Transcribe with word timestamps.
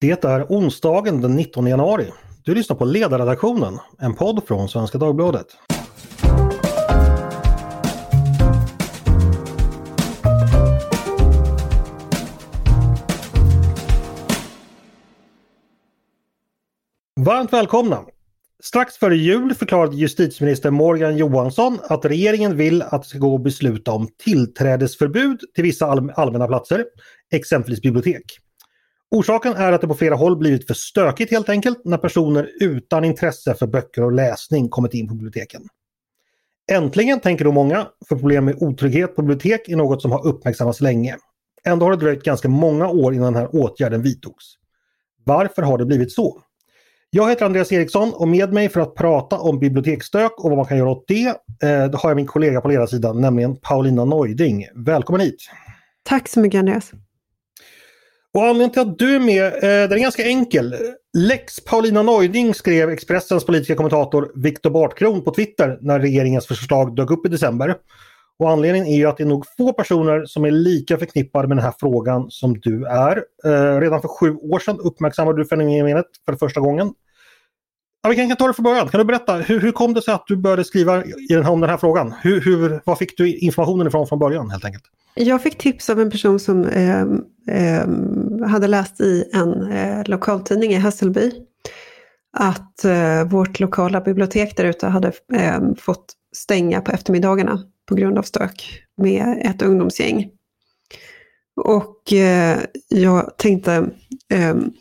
Det 0.00 0.24
är 0.24 0.46
onsdagen 0.48 1.20
den 1.20 1.36
19 1.36 1.66
januari. 1.66 2.06
Du 2.44 2.54
lyssnar 2.54 2.76
på 2.76 2.84
Ledarredaktionen, 2.84 3.78
en 3.98 4.14
podd 4.14 4.42
från 4.48 4.68
Svenska 4.68 4.98
Dagbladet. 4.98 5.46
Varmt 17.20 17.52
välkomna! 17.52 18.04
Strax 18.62 18.96
före 18.96 19.16
jul 19.16 19.54
förklarade 19.54 19.96
justitieminister 19.96 20.70
Morgan 20.70 21.16
Johansson 21.16 21.78
att 21.82 22.04
regeringen 22.04 22.56
vill 22.56 22.82
att 22.82 23.02
det 23.02 23.08
ska 23.08 23.18
gå 23.18 23.34
att 23.34 23.42
besluta 23.42 23.92
om 23.92 24.08
tillträdesförbud 24.24 25.40
till 25.54 25.64
vissa 25.64 25.86
allmänna 26.16 26.46
platser, 26.46 26.84
exempelvis 27.32 27.82
bibliotek. 27.82 28.40
Orsaken 29.10 29.52
är 29.52 29.72
att 29.72 29.80
det 29.80 29.86
på 29.86 29.94
flera 29.94 30.14
håll 30.14 30.36
blivit 30.36 30.66
för 30.66 30.74
stökigt 30.74 31.30
helt 31.30 31.48
enkelt 31.48 31.84
när 31.84 31.98
personer 31.98 32.50
utan 32.60 33.04
intresse 33.04 33.54
för 33.54 33.66
böcker 33.66 34.02
och 34.02 34.12
läsning 34.12 34.68
kommit 34.68 34.94
in 34.94 35.08
på 35.08 35.14
biblioteken. 35.14 35.62
Äntligen 36.72 37.20
tänker 37.20 37.44
då 37.44 37.52
många, 37.52 37.86
för 38.08 38.16
problem 38.16 38.44
med 38.44 38.56
otrygghet 38.62 39.16
på 39.16 39.22
bibliotek 39.22 39.68
är 39.68 39.76
något 39.76 40.02
som 40.02 40.12
har 40.12 40.26
uppmärksammats 40.26 40.80
länge. 40.80 41.16
Ändå 41.64 41.86
har 41.86 41.90
det 41.90 41.96
dröjt 41.96 42.22
ganska 42.24 42.48
många 42.48 42.88
år 42.88 43.14
innan 43.14 43.32
den 43.32 43.42
här 43.42 43.56
åtgärden 43.56 44.02
vidtogs. 44.02 44.44
Varför 45.24 45.62
har 45.62 45.78
det 45.78 45.86
blivit 45.86 46.12
så? 46.12 46.42
Jag 47.10 47.28
heter 47.28 47.46
Andreas 47.46 47.72
Eriksson 47.72 48.12
och 48.14 48.28
med 48.28 48.52
mig 48.52 48.68
för 48.68 48.80
att 48.80 48.94
prata 48.94 49.38
om 49.38 49.58
biblioteksstök 49.58 50.32
och 50.38 50.50
vad 50.50 50.56
man 50.56 50.66
kan 50.66 50.78
göra 50.78 50.90
åt 50.90 51.04
det 51.08 51.26
eh, 51.62 52.00
har 52.00 52.10
jag 52.10 52.16
min 52.16 52.26
kollega 52.26 52.60
på 52.60 52.68
ledarsidan, 52.68 53.20
nämligen 53.20 53.56
Paulina 53.56 54.04
Neuding. 54.04 54.66
Välkommen 54.74 55.20
hit! 55.20 55.50
Tack 56.02 56.28
så 56.28 56.40
mycket 56.40 56.58
Andreas! 56.58 56.92
Och 58.36 58.42
anledningen 58.42 58.70
till 58.70 58.82
att 58.82 58.98
du 58.98 59.14
är 59.14 59.20
med, 59.20 59.46
eh, 59.46 59.88
den 59.88 59.92
är 59.92 59.98
ganska 59.98 60.24
enkel. 60.24 60.74
Lex 61.18 61.60
Paulina 61.60 62.02
Neuding 62.02 62.54
skrev 62.54 62.90
Expressens 62.90 63.46
politiska 63.46 63.74
kommentator 63.74 64.32
Viktor 64.34 64.70
Bartkron 64.70 65.24
på 65.24 65.34
Twitter 65.34 65.78
när 65.80 66.00
regeringens 66.00 66.46
förslag 66.46 66.96
dök 66.96 67.10
upp 67.10 67.26
i 67.26 67.28
december. 67.28 67.76
Och 68.38 68.50
anledningen 68.50 68.86
är 68.86 68.96
ju 68.96 69.06
att 69.06 69.16
det 69.16 69.22
är 69.22 69.26
nog 69.26 69.44
få 69.56 69.72
personer 69.72 70.24
som 70.24 70.44
är 70.44 70.50
lika 70.50 70.98
förknippade 70.98 71.48
med 71.48 71.56
den 71.56 71.64
här 71.64 71.74
frågan 71.80 72.26
som 72.30 72.60
du 72.60 72.84
är. 72.86 73.24
Eh, 73.44 73.80
redan 73.80 74.00
för 74.00 74.08
sju 74.08 74.34
år 74.34 74.58
sedan 74.58 74.78
uppmärksammade 74.80 75.38
du 75.38 75.48
fenomenet 75.48 76.06
för 76.26 76.34
första 76.34 76.60
gången. 76.60 76.92
Ja, 78.02 78.10
vi 78.10 78.16
kan 78.16 78.36
ta 78.36 78.46
det 78.46 78.54
från 78.54 78.64
början. 78.64 78.88
Kan 78.88 78.98
du 78.98 79.04
berätta, 79.04 79.36
hur, 79.36 79.60
hur 79.60 79.72
kom 79.72 79.94
det 79.94 80.02
sig 80.02 80.14
att 80.14 80.26
du 80.26 80.36
började 80.36 80.64
skriva 80.64 81.04
i 81.04 81.26
den 81.28 81.44
här, 81.44 81.52
om 81.52 81.60
den 81.60 81.70
här 81.70 81.76
frågan? 81.76 82.14
Hur, 82.22 82.40
hur, 82.40 82.80
var 82.84 82.96
fick 82.96 83.16
du 83.16 83.38
informationen 83.38 83.86
ifrån 83.86 84.06
från 84.06 84.18
början 84.18 84.50
helt 84.50 84.64
enkelt? 84.64 84.84
Jag 85.18 85.42
fick 85.42 85.58
tips 85.58 85.90
av 85.90 86.00
en 86.00 86.10
person 86.10 86.38
som 86.40 86.64
eh, 86.64 87.02
eh, 87.48 87.88
hade 88.48 88.66
läst 88.66 89.00
i 89.00 89.30
en 89.32 89.72
eh, 89.72 90.02
lokaltidning 90.06 90.72
i 90.72 90.74
Hässelby 90.74 91.32
att 92.38 92.84
eh, 92.84 93.24
vårt 93.24 93.60
lokala 93.60 94.00
bibliotek 94.00 94.56
där 94.56 94.64
ute 94.64 94.86
hade 94.86 95.12
eh, 95.32 95.60
fått 95.78 96.12
stänga 96.36 96.80
på 96.80 96.92
eftermiddagarna 96.92 97.62
på 97.88 97.94
grund 97.94 98.18
av 98.18 98.22
stök 98.22 98.82
med 98.96 99.42
ett 99.44 99.62
ungdomsgäng. 99.62 100.30
Och 101.56 102.12
eh, 102.12 102.58
jag 102.88 103.38
tänkte, 103.38 103.90
ehm, 104.32 104.72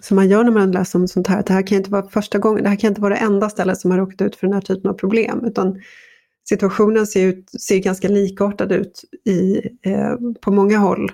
som 0.00 0.14
man 0.14 0.28
gör 0.28 0.44
när 0.44 0.52
man 0.52 0.72
läser 0.72 0.98
om 0.98 1.08
sånt 1.08 1.26
här, 1.26 1.38
att 1.38 1.46
det 1.46 1.52
här 1.52 1.66
kan 1.66 1.78
inte 1.78 1.90
vara 1.90 2.08
första 2.08 2.38
gången, 2.38 2.62
det 2.62 2.68
här 2.68 2.76
kan 2.76 2.88
inte 2.88 3.00
vara 3.00 3.14
det 3.14 3.20
enda 3.20 3.50
stället 3.50 3.78
som 3.78 3.90
har 3.90 3.98
råkat 3.98 4.22
ut 4.22 4.36
för 4.36 4.46
den 4.46 4.54
här 4.54 4.60
typen 4.60 4.90
av 4.90 4.94
problem, 4.94 5.44
utan 5.44 5.80
situationen 6.48 7.06
ser, 7.06 7.26
ut, 7.26 7.50
ser 7.60 7.78
ganska 7.78 8.08
likartad 8.08 8.72
ut 8.72 9.04
i, 9.24 9.56
eh, 9.82 10.16
på 10.40 10.52
många 10.52 10.78
håll. 10.78 11.12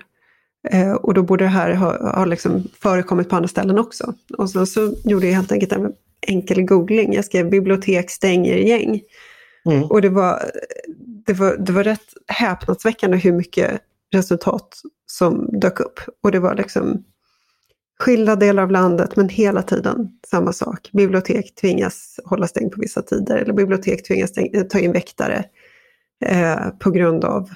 Eh, 0.69 0.91
och 0.91 1.13
då 1.13 1.23
borde 1.23 1.43
det 1.43 1.49
här 1.49 1.73
ha, 1.73 2.15
ha 2.15 2.25
liksom 2.25 2.63
förekommit 2.81 3.29
på 3.29 3.35
andra 3.35 3.47
ställen 3.47 3.79
också. 3.79 4.13
Och 4.37 4.49
så, 4.49 4.65
så 4.65 4.93
gjorde 5.03 5.27
jag 5.27 5.33
helt 5.33 5.51
enkelt 5.51 5.71
en 5.71 5.93
enkel 6.27 6.61
googling. 6.61 7.13
Jag 7.13 7.25
skrev 7.25 7.49
bibliotek 7.49 8.09
stänger 8.09 8.57
gäng. 8.57 9.01
Mm. 9.65 9.83
Och 9.83 10.01
det 10.01 10.09
var, 10.09 10.41
det, 11.25 11.33
var, 11.33 11.57
det 11.57 11.71
var 11.71 11.83
rätt 11.83 12.13
häpnadsväckande 12.27 13.17
hur 13.17 13.33
mycket 13.33 13.81
resultat 14.13 14.81
som 15.05 15.59
dök 15.59 15.79
upp. 15.79 15.99
Och 16.23 16.31
det 16.31 16.39
var 16.39 16.55
liksom 16.55 17.03
skilda 17.99 18.35
delar 18.35 18.63
av 18.63 18.71
landet 18.71 19.15
men 19.15 19.29
hela 19.29 19.61
tiden 19.61 20.09
samma 20.27 20.53
sak. 20.53 20.89
Bibliotek 20.93 21.55
tvingas 21.55 22.19
hålla 22.25 22.47
stängt 22.47 22.73
på 22.73 22.81
vissa 22.81 23.01
tider 23.01 23.37
eller 23.37 23.53
bibliotek 23.53 24.07
tvingas 24.07 24.31
ta 24.69 24.79
in 24.79 24.91
väktare 24.91 25.43
eh, 26.25 26.69
på 26.79 26.91
grund 26.91 27.25
av 27.25 27.49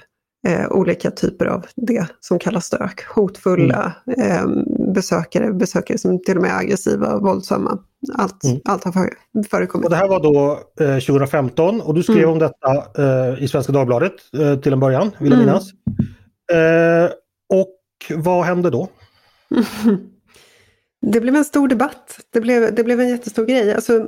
eh, 0.47 0.71
olika 0.71 1.11
typer 1.11 1.45
av 1.45 1.65
det 1.75 2.05
som 2.19 2.39
kallas 2.39 2.65
stök. 2.65 3.03
Hotfulla 3.15 3.93
mm. 4.17 4.31
eh, 4.31 4.63
besökare, 4.93 5.53
besökare 5.53 5.97
som 5.97 6.23
till 6.23 6.35
och 6.35 6.41
med 6.41 6.51
är 6.51 6.57
aggressiva 6.57 7.13
och 7.13 7.21
våldsamma. 7.21 7.79
Allt, 8.13 8.43
mm. 8.43 8.59
allt 8.65 8.83
har 8.83 9.09
förekommit. 9.49 9.85
Och 9.85 9.91
det 9.91 9.97
här 9.97 10.07
var 10.07 10.23
då 10.23 10.59
2015 10.77 11.81
och 11.81 11.93
du 11.93 12.03
skrev 12.03 12.17
mm. 12.17 12.29
om 12.29 12.39
detta 12.39 12.85
eh, 12.97 13.43
i 13.43 13.47
Svenska 13.47 13.71
Dagbladet 13.71 14.13
eh, 14.39 14.59
till 14.59 14.73
en 14.73 14.79
början, 14.79 15.11
vill 15.19 15.31
jag 15.31 15.41
mm. 15.41 15.45
minnas. 15.45 15.71
Eh, 16.51 17.11
och 17.49 17.77
vad 18.23 18.45
hände 18.45 18.69
då? 18.69 18.89
Det 21.11 21.21
blev 21.21 21.35
en 21.35 21.45
stor 21.45 21.67
debatt. 21.67 22.19
Det 22.29 22.41
blev, 22.41 22.75
det 22.75 22.83
blev 22.83 22.99
en 22.99 23.09
jättestor 23.09 23.45
grej. 23.45 23.73
Alltså, 23.73 24.07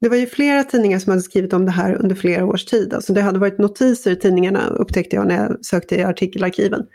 det 0.00 0.08
var 0.08 0.16
ju 0.16 0.26
flera 0.26 0.64
tidningar 0.64 0.98
som 0.98 1.10
hade 1.10 1.22
skrivit 1.22 1.52
om 1.52 1.64
det 1.64 1.70
här 1.70 1.94
under 1.94 2.14
flera 2.14 2.44
års 2.44 2.64
tid. 2.64 2.94
Alltså, 2.94 3.12
det 3.12 3.22
hade 3.22 3.38
varit 3.38 3.58
notiser 3.58 4.10
i 4.10 4.16
tidningarna 4.16 4.66
upptäckte 4.66 5.16
jag 5.16 5.26
när 5.26 5.36
jag 5.36 5.64
sökte 5.64 5.96
i 5.96 6.04
artikelarkiven. 6.04 6.86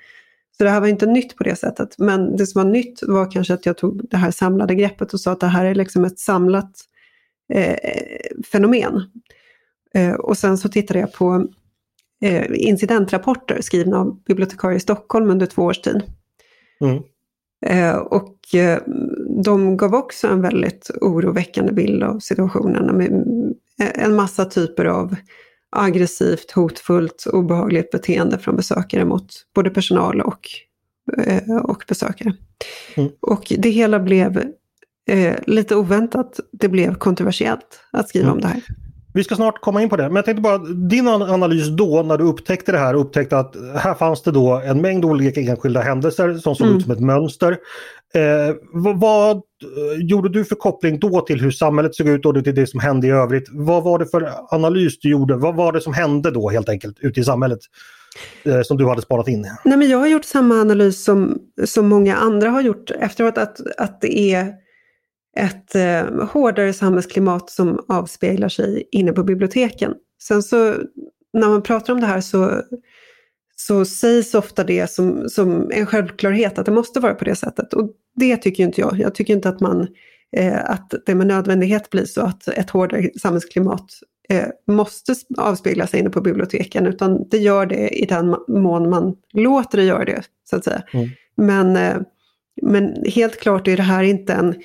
Så 0.58 0.64
det 0.64 0.70
här 0.70 0.80
var 0.80 0.88
inte 0.88 1.06
nytt 1.06 1.36
på 1.36 1.44
det 1.44 1.56
sättet. 1.56 1.96
Men 1.98 2.38
det 2.38 2.48
som 2.48 2.64
var 2.64 2.72
nytt 2.72 3.00
var 3.04 3.32
kanske 3.32 3.54
att 3.54 3.66
jag 3.66 3.78
tog 3.78 4.10
det 4.10 4.18
här 4.18 4.32
samlade 4.32 4.76
greppet 4.76 5.14
och 5.14 5.20
sa 5.20 5.32
att 5.32 5.40
det 5.40 5.48
här 5.48 5.66
är 5.66 5.76
liksom 5.76 6.06
ett 6.06 6.20
samlat 6.20 6.72
eh, 7.54 7.76
fenomen. 8.52 9.02
Eh, 9.96 10.14
och 10.14 10.38
sen 10.38 10.58
så 10.58 10.70
tittade 10.70 11.00
jag 11.00 11.14
på 11.14 11.48
eh, 12.22 12.46
incidentrapporter 12.50 13.62
skrivna 13.62 13.98
av 13.98 14.24
bibliotekarie 14.24 14.78
i 14.78 14.80
Stockholm 14.80 15.30
under 15.30 15.46
två 15.46 15.62
års 15.62 15.80
tid. 15.80 16.02
Mm. 16.82 17.04
Eh, 17.66 17.96
och 17.96 18.56
eh, 18.56 18.80
de 19.44 19.78
gav 19.78 19.94
också 19.94 20.28
en 20.28 20.42
väldigt 20.42 20.92
oroväckande 21.02 21.74
bild 21.74 22.04
av 22.04 22.20
situationen 22.20 22.98
med 22.98 23.12
en 23.78 24.16
massa 24.16 24.46
typer 24.46 24.86
av 24.86 25.16
aggressivt, 25.70 26.52
hotfullt, 26.52 27.26
obehagligt 27.34 27.92
beteende 27.92 28.40
från 28.40 28.56
besökare 28.56 29.06
mot 29.06 29.28
både 29.56 29.70
personal 29.70 30.22
och, 30.22 30.50
eh, 31.18 31.56
och 31.56 31.84
besökare. 31.88 32.34
Mm. 32.96 33.12
Och 33.20 33.54
det 33.58 33.70
hela 33.70 34.00
blev 34.00 34.44
eh, 35.08 35.36
lite 35.48 35.76
oväntat, 35.76 36.40
det 36.52 36.70
blev 36.70 36.96
kontroversiellt 36.96 37.80
att 37.92 38.10
skriva 38.10 38.26
mm. 38.26 38.36
om 38.36 38.42
det 38.42 38.48
här. 38.48 38.62
Vi 39.16 39.24
ska 39.24 39.36
snart 39.36 39.62
komma 39.62 39.82
in 39.82 39.90
på 39.90 39.96
det, 39.96 40.04
men 40.04 40.16
jag 40.16 40.26
tänkte 40.26 40.42
bara 40.42 40.58
din 40.58 41.08
analys 41.08 41.68
då 41.68 42.04
när 42.04 42.18
du 42.18 42.24
upptäckte 42.24 42.72
det 42.72 42.78
här 42.78 42.94
upptäckte 42.94 43.38
att 43.38 43.56
här 43.76 43.94
fanns 43.94 44.22
det 44.22 44.32
då 44.32 44.62
en 44.66 44.82
mängd 44.82 45.06
olika 45.06 45.42
enskilda 45.42 45.82
händelser 45.82 46.34
som 46.34 46.56
såg 46.56 46.68
mm. 46.68 46.78
ut 46.78 46.84
som 46.84 46.92
ett 46.92 47.00
mönster. 47.00 47.52
Eh, 48.14 48.56
vad, 48.74 49.00
vad, 49.00 49.42
gjorde 49.98 50.30
du 50.30 50.46
för 50.46 50.56
koppling 50.56 51.00
då 51.00 51.22
till 51.22 51.42
hur 51.42 51.52
samhället 51.52 51.96
såg 51.96 52.08
ut 52.08 52.26
och 52.26 52.44
till 52.44 52.56
det 52.56 52.68
som 52.68 52.80
hände 52.80 53.08
i 53.08 53.10
övrigt? 53.10 53.50
Vad 53.52 53.84
var 53.84 54.00
det 54.00 54.06
för 54.06 54.32
analys 54.50 55.00
du 55.00 55.10
gjorde? 55.10 55.36
Vad 55.36 55.56
var 55.56 55.72
det 55.72 55.82
som 55.82 55.94
hände 55.94 56.32
då 56.32 56.50
helt 56.50 56.70
enkelt 56.70 56.98
ute 57.00 57.20
i 57.20 57.24
samhället? 57.24 57.60
Eh, 58.44 58.62
som 58.62 58.78
du 58.78 58.88
hade 58.88 59.02
spanat 59.02 59.28
in? 59.28 59.48
Nej, 59.66 59.78
men 59.78 59.90
jag 59.90 59.98
har 59.98 60.08
gjort 60.08 60.26
samma 60.26 60.56
analys 60.56 61.04
som, 61.04 61.38
som 61.66 61.88
många 61.88 62.16
andra 62.16 62.50
har 62.50 62.62
gjort 62.62 62.92
efteråt, 62.92 63.38
att, 63.38 63.58
att 63.78 64.02
det 64.02 64.20
är 64.34 64.65
ett 65.40 65.76
eh, 65.76 66.28
hårdare 66.28 66.74
samhällsklimat 66.74 67.50
som 67.50 67.86
avspeglar 67.88 68.50
sig 68.50 68.88
inne 68.92 69.12
på 69.12 69.24
biblioteken. 69.24 69.94
Sen 70.24 70.44
så 70.44 70.76
när 71.34 71.48
man 71.50 71.62
pratar 71.62 71.94
om 71.94 72.02
det 72.02 72.08
här 72.08 72.22
så, 72.22 72.62
så 73.56 73.86
sägs 73.86 74.36
ofta 74.36 74.64
det 74.64 74.92
som, 74.92 75.30
som 75.30 75.72
en 75.72 75.86
självklarhet 75.86 76.60
att 76.60 76.66
det 76.66 76.72
måste 76.72 77.00
vara 77.00 77.14
på 77.14 77.26
det 77.26 77.36
sättet. 77.36 77.74
Och 77.74 77.92
det 78.16 78.38
tycker 78.38 78.64
inte 78.64 78.82
jag. 78.82 79.00
Jag 79.00 79.16
tycker 79.16 79.34
inte 79.34 79.50
att, 79.50 79.60
man, 79.60 79.88
eh, 80.38 80.70
att 80.70 80.94
det 81.06 81.16
med 81.16 81.28
nödvändighet 81.28 81.90
blir 81.90 82.06
så 82.06 82.22
att 82.22 82.48
ett 82.48 82.70
hårdare 82.70 83.10
samhällsklimat 83.20 83.86
eh, 84.30 84.48
måste 84.68 85.16
avspegla 85.38 85.88
sig 85.88 86.00
inne 86.00 86.10
på 86.10 86.22
biblioteken, 86.22 86.86
utan 86.86 87.30
det 87.30 87.38
gör 87.38 87.66
det 87.66 87.90
i 87.90 88.06
den 88.06 88.36
mån 88.48 88.90
man 88.90 89.16
låter 89.34 89.78
det 89.78 89.84
göra 89.84 90.06
det, 90.06 90.24
så 90.50 90.56
att 90.56 90.64
säga. 90.64 90.84
Mm. 90.94 91.10
Men, 91.38 91.76
eh, 91.76 92.02
men 92.62 93.04
helt 93.06 93.40
klart 93.40 93.68
är 93.68 93.78
det 93.78 93.84
här 93.84 94.04
inte 94.04 94.34
en 94.34 94.56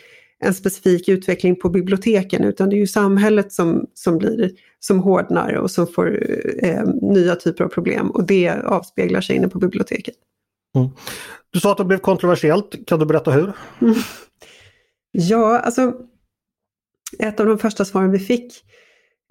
en 0.41 0.55
specifik 0.55 1.09
utveckling 1.09 1.57
på 1.57 1.69
biblioteken 1.69 2.45
utan 2.45 2.71
det 2.71 2.77
är 2.77 2.79
ju 2.79 2.87
samhället 2.87 3.53
som, 3.53 3.87
som, 3.95 4.19
blir, 4.19 4.51
som 4.79 4.99
hårdnar 4.99 5.53
och 5.53 5.71
som 5.71 5.87
får 5.87 6.27
eh, 6.63 6.85
nya 7.03 7.37
typer 7.37 7.65
av 7.65 7.69
problem 7.69 8.11
och 8.11 8.25
det 8.25 8.49
avspeglar 8.51 9.21
sig 9.21 9.37
inne 9.37 9.49
på 9.49 9.59
biblioteket. 9.59 10.15
Mm. 10.77 10.89
Du 11.51 11.61
sa 11.61 11.73
att 11.73 11.79
det 11.79 11.85
blev 11.85 11.99
kontroversiellt, 11.99 12.87
kan 12.87 12.99
du 12.99 13.07
berätta 13.07 13.31
hur? 13.31 13.53
Mm. 13.81 13.95
Ja, 15.13 15.59
alltså 15.59 15.95
ett 17.19 17.41
av 17.41 17.47
de 17.47 17.59
första 17.59 17.85
svaren 17.85 18.11
vi 18.11 18.19
fick 18.19 18.65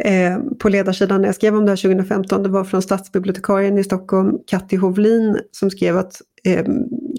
eh, 0.03 0.39
på 0.59 0.69
ledarsidan 0.69 1.21
när 1.21 1.27
jag 1.27 1.35
skrev 1.35 1.56
om 1.56 1.65
det 1.65 1.71
här 1.71 1.77
2015, 1.77 2.44
det 2.44 2.50
var 2.50 2.63
från 2.63 2.81
stadsbibliotekarien 2.81 3.77
i 3.77 3.83
Stockholm, 3.83 4.38
Katti 4.47 4.75
Hovlin, 4.75 5.39
som 5.51 5.71
skrev 5.71 5.97
att 5.97 6.21
eh, 6.44 6.65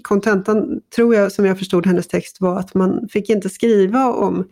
kontentan, 0.03 0.81
tror 0.95 1.15
jag, 1.15 1.31
som 1.31 1.45
jag 1.45 1.59
förstod 1.59 1.85
hennes 1.85 2.07
text, 2.07 2.41
var 2.41 2.59
att 2.59 2.73
man 2.73 3.07
fick 3.11 3.29
inte 3.29 3.49
skriva 3.49 4.13
om 4.13 4.47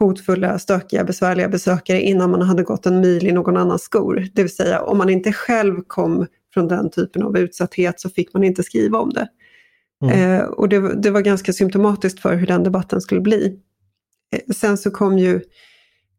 hotfulla, 0.00 0.58
stökiga, 0.58 1.04
besvärliga 1.04 1.48
besökare 1.48 2.00
innan 2.00 2.30
man 2.30 2.42
hade 2.42 2.62
gått 2.62 2.86
en 2.86 3.00
mil 3.00 3.26
i 3.26 3.32
någon 3.32 3.56
annans 3.56 3.82
skor. 3.82 4.26
Det 4.32 4.42
vill 4.42 4.54
säga 4.54 4.82
om 4.82 4.98
man 4.98 5.08
inte 5.08 5.32
själv 5.32 5.82
kom 5.86 6.26
från 6.54 6.68
den 6.68 6.90
typen 6.90 7.22
av 7.22 7.38
utsatthet 7.38 8.00
så 8.00 8.10
fick 8.10 8.34
man 8.34 8.44
inte 8.44 8.62
skriva 8.62 8.98
om 8.98 9.10
det. 9.10 9.28
Mm. 10.02 10.40
Eh, 10.40 10.44
och 10.44 10.68
det, 10.68 11.02
det, 11.02 11.10
var 11.10 11.20
ganska 11.20 11.52
symptomatiskt 11.52 12.20
för 12.20 12.34
hur 12.34 12.46
den 12.46 12.62
debatten 12.62 13.00
skulle 13.00 13.20
bli. 13.20 13.58
Eh, 14.34 14.54
sen 14.54 14.78
så 14.78 14.90
kom 14.90 15.18
ju 15.18 15.40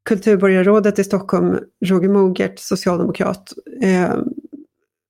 kulturborgarrådet 0.05 0.99
i 0.99 1.03
Stockholm, 1.03 1.59
Roger 1.85 2.09
Mogert, 2.09 2.59
socialdemokrat, 2.59 3.53
eh, 3.81 4.15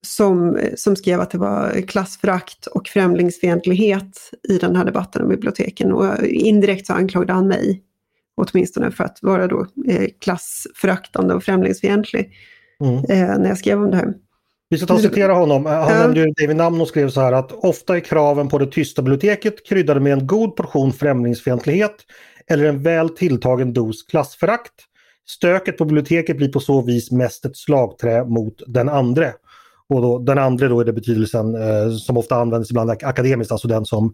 som, 0.06 0.60
som 0.76 0.96
skrev 0.96 1.20
att 1.20 1.32
det 1.32 1.38
var 1.38 1.82
klassförakt 1.88 2.68
och 2.68 2.88
främlingsfientlighet 2.88 4.32
i 4.50 4.58
den 4.58 4.76
här 4.76 4.86
debatten 4.86 5.22
om 5.22 5.30
biblioteken. 5.30 5.92
Och 5.92 6.26
indirekt 6.26 6.88
så 6.88 6.94
anklagade 6.94 7.34
han 7.34 7.48
mig, 7.48 7.82
åtminstone 8.36 8.92
för 8.92 9.04
att 9.04 9.18
vara 9.22 9.48
då 9.48 9.68
eh, 9.88 10.08
klassföraktande 10.20 11.34
och 11.34 11.44
främlingsfientlig, 11.44 12.32
mm. 12.82 12.96
eh, 12.96 13.38
när 13.40 13.48
jag 13.48 13.58
skrev 13.58 13.84
om 13.84 13.92
det 13.92 13.98
här. 13.98 14.14
Vi 14.70 14.78
ska 14.78 14.88
ta 14.88 14.94
och 14.94 15.02
citera 15.02 15.34
honom. 15.34 15.66
Han 15.66 15.76
ja. 15.76 16.00
nämnde 16.00 16.34
David 16.42 16.56
Namn 16.56 16.82
och 16.82 16.88
skrev 16.88 17.10
så 17.10 17.22
här 17.22 17.32
att 17.32 17.52
ofta 17.52 17.96
är 17.96 18.00
kraven 18.00 18.48
på 18.48 18.58
det 18.58 18.68
tysta 18.68 19.02
biblioteket 19.02 19.68
kryddade 19.68 20.00
med 20.00 20.14
en 20.14 20.28
god 20.28 20.56
portion 20.56 20.94
främlingsfientlighet 20.94 21.96
eller 22.48 22.66
en 22.66 22.84
väl 22.84 23.10
tilltagen 23.10 23.74
dos 23.74 24.04
klassförakt. 24.04 24.74
Stöket 25.26 25.78
på 25.78 25.86
biblioteket 25.86 26.38
blir 26.38 26.50
på 26.50 26.60
så 26.60 26.82
vis 26.82 27.12
mest 27.12 27.46
ett 27.46 27.58
slagträ 27.58 28.26
mot 28.26 28.62
den 28.68 28.90
andre. 28.90 29.34
Och 29.94 30.02
då, 30.02 30.20
den 30.20 30.38
andra 30.38 30.68
då 30.68 30.80
är 30.80 30.86
det 30.86 30.94
betydelsen 30.94 31.56
eh, 31.56 31.92
som 31.92 32.18
ofta 32.18 32.36
används 32.36 32.72
ibland 32.72 32.90
akademiskt, 32.90 33.52
alltså 33.52 33.68
den 33.68 33.86
som 33.86 34.14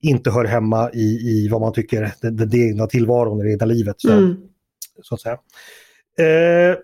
inte 0.00 0.30
hör 0.30 0.44
hemma 0.44 0.90
i, 0.92 1.04
i 1.30 1.48
vad 1.48 1.60
man 1.60 1.72
tycker, 1.72 2.12
den, 2.22 2.36
den 2.36 2.54
egna 2.54 2.86
tillvaron, 2.86 3.38
det 3.38 3.52
egna 3.52 3.66
livet. 3.66 3.96
Så, 3.98 4.12
mm. 4.12 4.36
så 5.02 5.14
att 5.14 5.20
säga. 5.20 5.38
Eh, 6.18 6.76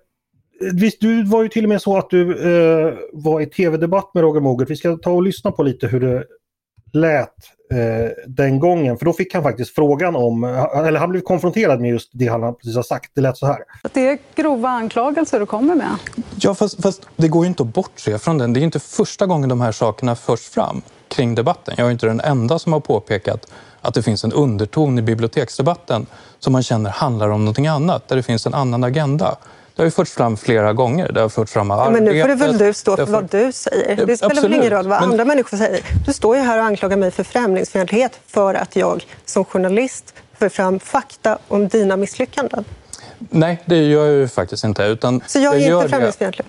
visst, 0.72 1.00
du 1.00 1.24
var 1.24 1.42
ju 1.42 1.48
till 1.48 1.64
och 1.64 1.68
med 1.68 1.82
så 1.82 1.96
att 1.96 2.10
du 2.10 2.50
eh, 2.52 2.94
var 3.12 3.40
i 3.40 3.46
tv-debatt 3.46 4.10
med 4.14 4.22
Roger 4.22 4.40
Mogert. 4.40 4.70
Vi 4.70 4.76
ska 4.76 4.96
ta 4.96 5.10
och 5.10 5.22
lyssna 5.22 5.52
på 5.52 5.62
lite 5.62 5.88
hur 5.88 6.00
det 6.00 6.24
lät 6.92 7.34
eh, 7.72 8.10
den 8.26 8.60
gången. 8.60 8.98
För 8.98 9.04
då 9.04 9.12
fick 9.12 9.34
han 9.34 9.42
faktiskt 9.42 9.74
frågan 9.74 10.16
om, 10.16 10.44
eller 10.44 10.98
han 10.98 11.10
blev 11.10 11.20
konfronterad 11.20 11.80
med 11.80 11.90
just 11.90 12.10
det 12.12 12.26
han 12.26 12.54
precis 12.54 12.76
har 12.76 12.82
sagt. 12.82 13.10
Det 13.14 13.20
lät 13.20 13.36
så 13.36 13.46
här. 13.46 13.58
Det 13.92 14.08
är 14.08 14.18
grova 14.34 14.68
anklagelser 14.68 15.40
du 15.40 15.46
kommer 15.46 15.74
med. 15.74 15.96
Ja, 16.40 16.54
fast, 16.54 16.82
fast 16.82 17.06
det 17.16 17.28
går 17.28 17.44
ju 17.44 17.48
inte 17.48 17.62
att 17.62 17.74
bortse 17.74 18.18
från 18.18 18.38
den. 18.38 18.52
Det 18.52 18.60
är 18.60 18.62
inte 18.62 18.80
första 18.80 19.26
gången 19.26 19.48
de 19.48 19.60
här 19.60 19.72
sakerna 19.72 20.16
förs 20.16 20.40
fram 20.40 20.82
kring 21.08 21.34
debatten. 21.34 21.74
Jag 21.78 21.86
är 21.86 21.90
inte 21.90 22.06
den 22.06 22.20
enda 22.20 22.58
som 22.58 22.72
har 22.72 22.80
påpekat 22.80 23.46
att 23.80 23.94
det 23.94 24.02
finns 24.02 24.24
en 24.24 24.32
underton 24.32 24.98
i 24.98 25.02
biblioteksdebatten 25.02 26.06
som 26.38 26.52
man 26.52 26.62
känner 26.62 26.90
handlar 26.90 27.28
om 27.28 27.40
någonting 27.40 27.66
annat, 27.66 28.08
där 28.08 28.16
det 28.16 28.22
finns 28.22 28.46
en 28.46 28.54
annan 28.54 28.84
agenda. 28.84 29.36
Det 29.76 29.82
har 29.82 29.84
ju 29.84 29.90
förts 29.90 30.12
fram 30.12 30.36
flera 30.36 30.72
gånger. 30.72 31.12
Det 31.12 31.20
har 31.20 31.28
förts 31.28 31.52
fram 31.52 31.70
av 31.70 31.78
ja, 31.78 31.90
Men 31.90 32.04
nu 32.04 32.20
får 32.20 32.28
det 32.28 32.34
väl 32.34 32.58
du 32.58 32.72
stå 32.72 32.96
för, 32.96 33.06
vad 33.06 33.30
du 33.30 33.52
säger. 33.52 34.06
Det 34.06 34.16
spelar 34.16 34.30
Absolut. 34.30 34.44
väl 34.44 34.54
ingen 34.54 34.70
roll 34.70 34.88
vad 34.88 35.00
men... 35.00 35.10
andra 35.10 35.24
människor 35.24 35.56
säger. 35.56 35.80
Du 36.06 36.12
står 36.12 36.36
ju 36.36 36.42
här 36.42 36.58
och 36.58 36.64
anklagar 36.64 36.96
mig 36.96 37.10
för 37.10 37.22
främlingsfientlighet 37.22 38.20
för 38.26 38.54
att 38.54 38.76
jag 38.76 39.06
som 39.24 39.44
journalist 39.44 40.14
för 40.38 40.48
fram 40.48 40.80
fakta 40.80 41.38
om 41.48 41.68
dina 41.68 41.96
misslyckanden. 41.96 42.64
Nej, 43.18 43.62
det 43.64 43.76
gör 43.76 44.06
jag 44.06 44.14
ju 44.14 44.28
faktiskt 44.28 44.64
inte. 44.64 44.82
Utan 44.82 45.20
Så 45.26 45.38
jag 45.38 45.54
är 45.54 45.76
inte 45.76 45.88
främlingsfientlig? 45.88 46.46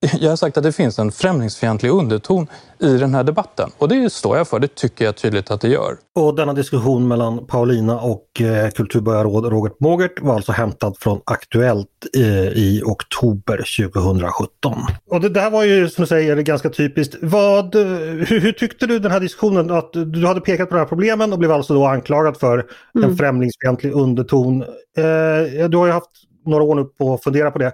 Jag 0.20 0.30
har 0.30 0.36
sagt 0.36 0.56
att 0.56 0.62
det 0.62 0.72
finns 0.72 0.98
en 0.98 1.12
främlingsfientlig 1.12 1.90
underton 1.90 2.46
i 2.80 2.96
den 2.96 3.14
här 3.14 3.24
debatten 3.24 3.70
och 3.78 3.88
det 3.88 4.12
står 4.12 4.36
jag 4.36 4.48
för. 4.48 4.58
Det 4.58 4.74
tycker 4.74 5.04
jag 5.04 5.16
tydligt 5.16 5.50
att 5.50 5.60
det 5.60 5.68
gör. 5.68 5.96
Och 6.14 6.34
denna 6.34 6.52
diskussion 6.52 7.08
mellan 7.08 7.46
Paulina 7.46 8.00
och 8.00 8.40
eh, 8.40 8.70
kulturborgarråd 8.70 9.44
Robert 9.44 9.80
Mogert 9.80 10.20
var 10.20 10.34
alltså 10.34 10.52
hämtad 10.52 10.96
från 11.00 11.20
Aktuellt 11.24 11.88
eh, 12.16 12.48
i 12.48 12.82
oktober 12.84 13.56
2017. 13.92 14.78
Och 15.10 15.20
det 15.20 15.28
där 15.28 15.50
var 15.50 15.64
ju 15.64 15.88
som 15.88 16.02
du 16.02 16.08
säger 16.08 16.36
ganska 16.36 16.70
typiskt. 16.70 17.16
Vad, 17.22 17.74
hur, 17.74 18.40
hur, 18.40 18.52
tyckte 18.52 18.86
du 18.86 18.98
den 18.98 19.12
här 19.12 19.20
diskussionen? 19.20 19.70
Att 19.70 19.92
du 19.92 20.26
hade 20.26 20.40
pekat 20.40 20.68
på 20.68 20.74
de 20.74 20.80
här 20.80 20.88
problemen 20.88 21.32
och 21.32 21.38
blev 21.38 21.52
alltså 21.52 21.74
då 21.74 21.86
anklagad 21.86 22.36
för 22.36 22.66
mm. 22.94 23.10
en 23.10 23.16
främlingsfientlig 23.16 23.92
underton. 23.92 24.62
Eh, 24.62 25.68
du 25.68 25.76
har 25.76 25.86
ju 25.86 25.92
haft 25.92 26.10
några 26.46 26.64
år 26.64 26.74
nu 26.74 26.84
på 26.84 27.14
att 27.14 27.22
fundera 27.22 27.50
på 27.50 27.58
det 27.58 27.72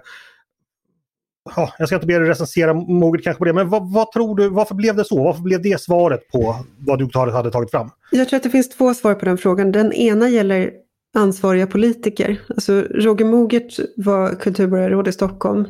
ja, 1.55 1.73
jag 1.79 1.87
ska 1.87 1.95
inte 1.95 2.07
be 2.07 2.19
dig 2.19 2.29
recensera 2.29 2.73
moget 2.73 3.23
kanske 3.23 3.37
på 3.37 3.45
det, 3.45 3.53
men 3.53 3.69
vad, 3.69 3.91
vad, 3.91 4.11
tror 4.11 4.35
du, 4.35 4.49
varför 4.49 4.75
blev 4.75 4.95
det 4.95 5.05
så? 5.05 5.23
Varför 5.23 5.41
blev 5.41 5.61
det 5.61 5.81
svaret 5.81 6.27
på 6.31 6.55
vad 6.77 6.99
du 6.99 7.31
hade 7.31 7.51
tagit 7.51 7.71
fram? 7.71 7.89
Jag 8.11 8.29
tror 8.29 8.37
att 8.37 8.43
det 8.43 8.49
finns 8.49 8.69
två 8.69 8.93
svar 8.93 9.15
på 9.15 9.25
den 9.25 9.37
frågan. 9.37 9.71
Den 9.71 9.93
ena 9.93 10.29
gäller 10.29 10.71
ansvariga 11.15 11.67
politiker. 11.67 12.41
Alltså 12.49 12.81
Roger 12.81 13.25
Mogert 13.25 13.79
var 13.97 14.35
kulturborgarråd 14.35 15.07
i 15.07 15.11
Stockholm. 15.11 15.67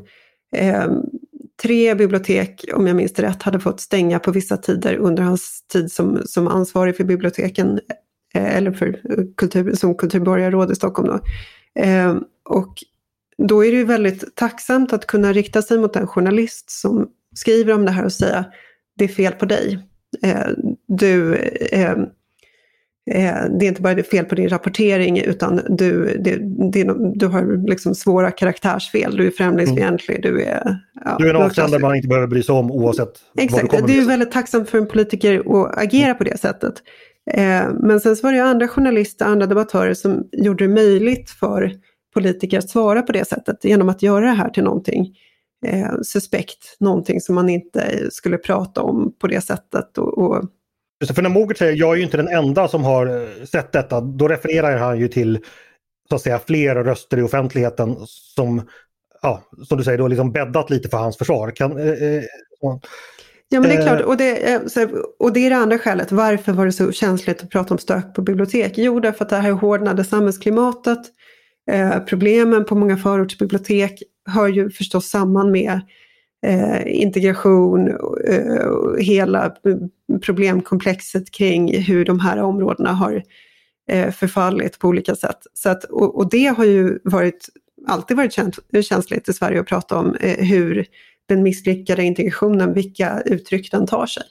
Eh, 0.56 0.88
tre 1.62 1.96
bibliotek, 1.96 2.66
om 2.74 2.88
jag 2.88 2.96
minns 2.96 3.14
det 3.14 3.24
rätt, 3.24 3.44
hade 3.44 3.60
fått 3.60 3.80
stänga 3.80 4.20
på 4.20 4.32
vissa 4.32 4.58
tider 4.58 4.96
under 4.96 5.24
hans 5.24 5.64
tid 5.74 5.92
som, 5.92 6.22
som 6.26 6.48
ansvarig 6.48 6.98
för 6.98 7.04
biblioteken, 7.04 7.80
eh, 8.36 8.58
eller 8.58 8.72
för 8.72 9.00
kultur, 9.38 9.74
som 9.74 9.96
kulturborgarråd 9.96 10.72
i 10.72 10.76
Stockholm. 10.76 11.08
Då. 11.08 11.20
Eh, 11.82 12.16
och 12.50 12.84
då 13.44 13.66
är 13.66 13.72
det 13.72 13.78
ju 13.78 13.86
väldigt 13.86 14.36
tacksamt 14.36 14.94
att 14.94 15.08
kunna 15.08 15.34
rikta 15.34 15.62
sig 15.62 15.80
mot 15.80 15.96
en 15.96 16.08
journalist 16.08 16.70
som 16.70 17.08
skriver 17.36 17.74
om 17.74 17.86
det 17.86 17.92
här 17.92 18.06
och 18.06 18.14
säga 18.14 18.46
det 18.98 19.04
är 19.04 19.08
fel 19.08 19.34
på 19.34 19.46
dig. 19.46 19.80
Eh, 20.24 20.48
du, 20.88 21.36
eh, 21.36 21.92
eh, 23.12 23.46
det 23.60 23.66
är 23.66 23.68
inte 23.68 23.82
bara 23.82 24.04
fel 24.04 24.26
på 24.26 24.36
din 24.36 24.50
rapportering 24.50 25.20
utan 25.20 25.62
du, 25.70 26.18
det, 26.20 26.38
det, 26.72 26.94
du 27.16 27.28
har 27.28 27.68
liksom 27.70 27.96
svåra 27.96 28.32
karaktärsfel, 28.32 29.18
du 29.18 29.28
är 29.28 29.32
främlingsfientlig, 29.32 30.26
mm. 30.26 30.36
du 30.36 30.44
är... 30.44 30.78
Ja, 31.06 31.16
du 31.20 31.30
är 31.30 31.34
en 31.34 31.42
avsändare 31.42 31.82
man 31.82 31.96
inte 31.96 32.08
behöver 32.08 32.28
bry 32.28 32.44
sig 32.44 32.56
om 32.56 32.72
oavsett 32.72 33.14
Exakt, 33.38 33.88
det 33.88 33.98
är 33.98 34.06
väldigt 34.06 34.32
tacksamt 34.32 34.70
för 34.70 34.78
en 34.78 34.88
politiker 34.88 35.40
att 35.40 35.78
agera 35.78 36.06
mm. 36.06 36.18
på 36.18 36.24
det 36.24 36.40
sättet. 36.40 36.74
Men 37.80 38.00
sen 38.00 38.16
så 38.16 38.28
var 38.28 38.34
det 38.34 38.44
andra 38.44 38.68
journalister, 38.68 39.26
andra 39.26 39.46
debattörer 39.46 39.94
som 39.94 40.28
gjorde 40.32 40.64
det 40.64 40.74
möjligt 40.74 41.30
för 41.30 41.72
politiker 42.16 42.58
att 42.58 42.70
svara 42.70 43.02
på 43.02 43.12
det 43.12 43.28
sättet 43.28 43.64
genom 43.64 43.90
att 43.90 44.02
göra 44.02 44.26
det 44.26 44.32
här 44.32 44.50
till 44.50 44.64
någonting 44.64 45.18
eh, 45.66 45.92
suspekt, 46.04 46.76
någonting 46.80 47.22
som 47.22 47.36
man 47.36 47.50
inte 47.50 48.12
skulle 48.12 48.38
prata 48.38 48.82
om 48.82 49.16
på 49.20 49.28
det 49.28 49.42
sättet. 49.42 49.98
Och, 49.98 50.18
och... 50.18 50.46
För 51.16 51.22
när 51.22 51.30
Mogert 51.30 51.58
säger 51.58 51.74
jag 51.74 51.94
är 51.94 51.98
ju 51.98 52.04
inte 52.04 52.18
den 52.18 52.28
enda 52.28 52.68
som 52.68 52.84
har 52.84 53.08
eh, 53.08 53.46
sett 53.46 53.72
detta, 53.72 54.02
då 54.02 54.28
refererar 54.28 54.78
han 54.78 55.00
ju 55.00 55.08
till 55.08 55.40
så 56.10 56.16
att 56.16 56.22
säga 56.22 56.40
fler 56.40 56.76
röster 56.76 57.18
i 57.18 57.22
offentligheten 57.22 57.96
som, 58.08 58.62
ja, 59.22 59.44
som 59.68 59.78
du 59.78 59.84
säger, 59.84 59.98
då 59.98 60.08
liksom 60.08 60.32
bäddat 60.32 60.70
lite 60.70 60.90
för 60.90 60.98
hans 60.98 61.18
försvar. 61.18 61.52
Kan, 61.52 61.78
eh, 61.78 61.88
eh 61.88 62.24
Ja 63.50 63.60
men 63.60 63.70
det 63.70 63.76
är 63.76 63.82
klart, 63.82 64.02
och 64.02 64.18
det, 64.18 64.62
och 65.20 65.34
det 65.34 65.40
är 65.46 65.50
det 65.50 65.56
andra 65.56 65.80
skälet. 65.80 66.12
Varför 66.12 66.52
var 66.52 66.66
det 66.66 66.72
så 66.72 66.92
känsligt 66.92 67.44
att 67.44 67.50
prata 67.50 67.74
om 67.74 67.78
stök 67.78 68.14
på 68.16 68.22
bibliotek? 68.22 68.74
Jo, 68.76 69.00
därför 69.00 69.26
att 69.26 69.30
det 69.30 69.36
här 69.36 69.52
hårdnade 69.52 70.04
samhällsklimatet 70.04 71.00
Eh, 71.72 72.00
problemen 72.00 72.66
på 72.66 72.76
många 72.76 72.98
förortsbibliotek 72.98 74.04
hör 74.30 74.48
ju 74.48 74.70
förstås 74.70 75.10
samman 75.10 75.52
med 75.52 75.82
eh, 76.46 77.02
integration 77.02 77.88
eh, 78.28 78.66
och 78.66 79.02
hela 79.02 79.56
problemkomplexet 80.22 81.32
kring 81.32 81.82
hur 81.82 82.06
de 82.06 82.20
här 82.20 82.38
områdena 82.38 82.94
har 82.94 83.24
eh, 83.92 84.12
förfallit 84.12 84.80
på 84.80 84.88
olika 84.88 85.16
sätt. 85.16 85.40
Så 85.54 85.70
att, 85.70 85.84
och, 85.84 86.18
och, 86.18 86.30
det 86.30 86.46
har 86.46 86.66
ju 86.66 87.00
varit, 87.04 87.50
alltid 87.88 88.18
varit 88.18 88.34
känt, 88.34 88.60
känsligt 88.84 89.30
i 89.30 89.34
Sverige 89.34 89.60
att 89.60 89.68
prata 89.68 89.98
om 89.98 90.16
eh, 90.20 90.46
hur 90.46 90.86
den 91.28 91.44
misslyckade 91.44 92.04
integrationen, 92.04 92.74
vilka 92.74 93.22
uttryck 93.26 93.72
den 93.72 93.88
tar 93.88 94.06
sig. 94.06 94.24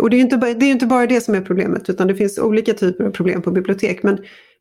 Och 0.00 0.10
det 0.10 0.16
är 0.16 0.18
ju 0.18 0.24
inte, 0.24 0.36
det 0.36 0.66
är 0.66 0.70
inte 0.70 0.86
bara 0.86 1.06
det 1.06 1.20
som 1.20 1.34
är 1.34 1.40
problemet 1.40 1.90
utan 1.90 2.06
det 2.06 2.14
finns 2.14 2.38
olika 2.38 2.74
typer 2.74 3.04
av 3.04 3.10
problem 3.10 3.42
på 3.42 3.50
bibliotek. 3.50 4.02
Men 4.02 4.18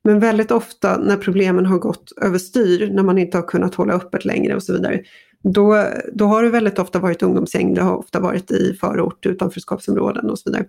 men 0.08 0.20
väldigt 0.20 0.52
ofta 0.52 0.98
när 0.98 1.18
problemen 1.18 1.66
har 1.66 1.78
gått 1.78 2.12
överstyr, 2.22 2.90
när 2.92 3.04
man 3.04 3.18
inte 3.18 3.38
har 3.38 3.48
kunnat 3.48 3.76
hålla 3.76 3.94
öppet 3.94 4.26
längre 4.26 4.56
och 4.56 4.64
så 4.64 4.74
vidare, 4.74 5.02
då, 5.44 5.84
då 6.14 6.26
har 6.26 6.44
det 6.44 6.50
väldigt 6.50 6.80
ofta 6.80 7.00
varit 7.00 7.24
ungdomsgäng, 7.24 7.74
det 7.74 7.82
har 7.82 7.96
ofta 7.96 8.20
varit 8.20 8.52
i 8.52 8.78
förort, 8.82 9.26
utanförskapsområden 9.26 10.30
och 10.30 10.40
så 10.40 10.50
vidare. 10.50 10.66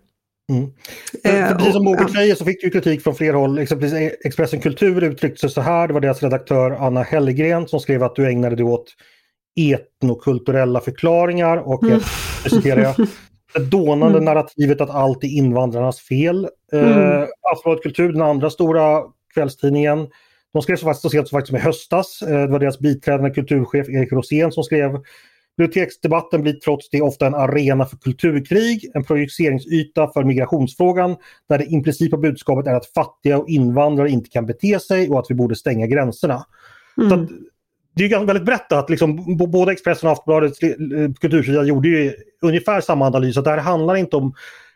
Mm. 0.53 0.65
Eh, 1.25 1.57
Precis 1.57 1.73
som 1.73 1.85
Mogert 1.85 2.11
säger 2.11 2.35
så 2.35 2.45
fick 2.45 2.63
du 2.63 2.71
kritik 2.71 3.03
från 3.03 3.15
flera 3.15 3.37
håll. 3.37 3.59
Exempelvis 3.59 4.13
Expressen 4.25 4.61
Kultur 4.61 5.05
uttryckte 5.05 5.41
sig 5.41 5.51
så 5.51 5.61
här. 5.61 5.89
Det 5.89 5.95
var 5.95 6.01
deras 6.01 6.23
redaktör 6.23 6.71
Anna 6.71 7.03
Hellgren 7.03 7.69
som 7.69 7.81
skrev 7.81 8.03
att 8.03 8.17
du 8.17 8.27
ägnade 8.27 8.57
dig 8.57 8.65
åt 8.65 8.95
etnokulturella 9.61 10.81
förklaringar 10.81 11.57
och 11.57 11.83
mm. 11.83 12.01
jag 12.43 12.53
citerar 12.53 12.83
jag. 12.83 12.95
Det 13.55 13.65
dånande 13.65 14.19
mm. 14.19 14.25
narrativet 14.25 14.81
att 14.81 14.91
allt 14.91 15.25
är 15.25 15.29
invandrarnas 15.29 16.01
fel. 16.01 16.49
Eh, 16.73 16.81
mm. 16.81 17.23
Eh, 17.23 17.29
Aftonbladet 17.53 17.83
Kultur, 17.83 18.13
den 18.13 18.23
andra 18.23 18.51
stora 18.51 19.03
kvällstidningen. 19.35 20.09
De 20.53 20.63
skrev 20.63 20.77
så, 20.77 20.85
faktiskt, 20.85 21.03
så 21.03 21.11
sent 21.11 21.29
som 21.29 21.37
faktiskt 21.37 21.59
i 21.59 21.61
höstas. 21.61 22.23
Eh, 22.23 22.41
det 22.41 22.47
var 22.47 22.59
deras 22.59 22.79
biträdande 22.79 23.31
kulturchef 23.31 23.89
Erik 23.89 24.13
Rosén 24.13 24.53
som 24.53 24.65
skrev 24.65 24.99
Biblioteksdebatten 25.59 26.43
blir 26.43 26.53
trots 26.53 26.91
det 26.91 27.03
ofta 27.03 27.27
en 27.27 27.35
arena 27.35 27.87
för 27.87 27.97
kulturkrig, 27.97 28.91
en 28.95 29.05
projiceringsyta 29.05 30.11
för 30.13 30.25
migrationsfrågan 30.25 31.17
där 31.49 31.59
det 31.59 31.65
implicita 31.65 32.17
budskapet 32.17 32.67
är 32.67 32.75
att 32.75 32.87
fattiga 32.87 33.39
och 33.39 33.49
invandrare 33.49 34.11
inte 34.11 34.31
kan 34.31 34.47
bete 34.47 34.81
sig 34.81 35.09
och 35.09 35.19
att 35.19 35.27
vi 35.29 35.35
borde 35.35 35.57
stänga 35.57 35.87
gränserna. 35.87 36.45
Mm. 36.99 37.11
Så 37.11 37.35
det 37.95 38.05
är 38.05 38.25
väldigt 38.25 38.47
brett 38.47 38.73
att 38.73 38.91
liksom, 38.91 39.37
både 39.37 39.73
Expressen 39.73 40.07
och 40.07 40.13
Aftonbladets 40.13 40.59
kultursida 41.21 41.65
gjorde 41.65 41.89
ju 41.89 42.13
ungefär 42.43 42.81
samma 42.81 43.07
analys. 43.07 43.37
Att 43.37 43.45
det 43.45 43.51
här 43.51 43.59
handlar 43.59 43.97
inte 43.97 44.17
om 44.17 44.35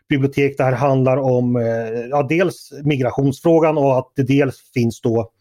bibliotek, 0.09 0.57
det 0.57 0.63
här 0.63 0.71
handlar 0.71 1.17
om 1.17 1.55
eh, 1.55 1.63
ja, 2.09 2.23
dels 2.29 2.73
migrationsfrågan 2.83 3.77
och 3.77 3.97
att 3.97 4.11
det 4.15 4.23
dels 4.23 4.71
finns 4.73 5.01
då 5.01 5.31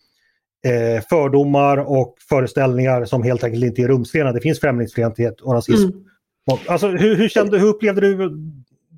eh, 0.66 1.02
fördomar 1.09 1.78
och 1.78 2.16
föreställningar 2.28 3.04
som 3.04 3.23
helt 3.23 3.45
enkelt 3.45 3.64
inte 3.64 3.83
är 3.83 3.88
rumsrena. 3.88 4.33
Det 4.33 4.40
finns 4.40 4.61
främlingsfientlighet 4.61 5.40
och 5.40 5.54
rasism. 5.54 5.88
Mm. 5.88 6.04
Alltså, 6.69 6.88
hur, 6.88 7.16
hur, 7.16 7.28
kände, 7.28 7.59
hur 7.59 7.69
upplevde 7.69 8.00
du 8.00 8.16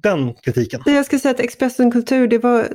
den 0.05 0.35
kritiken? 0.35 0.83
Jag 0.87 1.07
ska 1.07 1.19
säga 1.19 1.35
att 1.35 1.41
Expressen 1.41 1.91
Kultur, 1.91 2.29
det 2.29 2.39
var, 2.39 2.69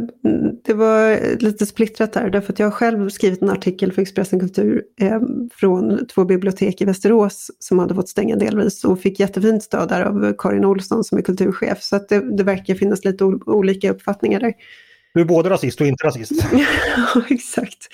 det 0.66 0.74
var 0.74 1.20
lite 1.40 1.66
splittrat 1.66 2.14
där. 2.14 2.30
Därför 2.30 2.54
att 2.54 2.60
jag 2.60 2.66
har 2.66 2.72
själv 2.72 3.10
skrivit 3.10 3.42
en 3.42 3.50
artikel 3.50 3.92
för 3.92 4.02
Expressen 4.02 4.40
Kultur 4.40 4.84
eh, 5.02 5.20
från 5.54 6.08
två 6.08 6.26
bibliotek 6.26 6.82
i 6.82 6.86
Västerås 6.86 7.52
som 7.60 7.80
hade 7.80 7.96
fått 7.96 8.10
stänga 8.10 8.36
delvis 8.36 8.84
och 8.84 9.00
fick 9.00 9.20
jättefint 9.20 9.64
stöd 9.64 9.90
där 9.90 10.02
av 10.02 10.34
Karin 10.38 10.66
Olsson 10.66 11.04
som 11.04 11.18
är 11.18 11.22
kulturchef. 11.22 11.82
Så 11.82 11.96
att 11.96 12.10
det, 12.10 12.38
det 12.38 12.44
verkar 12.44 12.76
finnas 12.76 13.06
lite 13.06 13.24
olika 13.26 13.92
uppfattningar 13.92 14.40
där. 14.40 14.54
Du 15.14 15.22
är 15.22 15.26
både 15.26 15.50
rasist 15.50 15.82
och 15.82 15.88
inte 15.88 16.08
rasist. 16.08 16.32
ja, 17.14 17.22
exakt. 17.30 17.88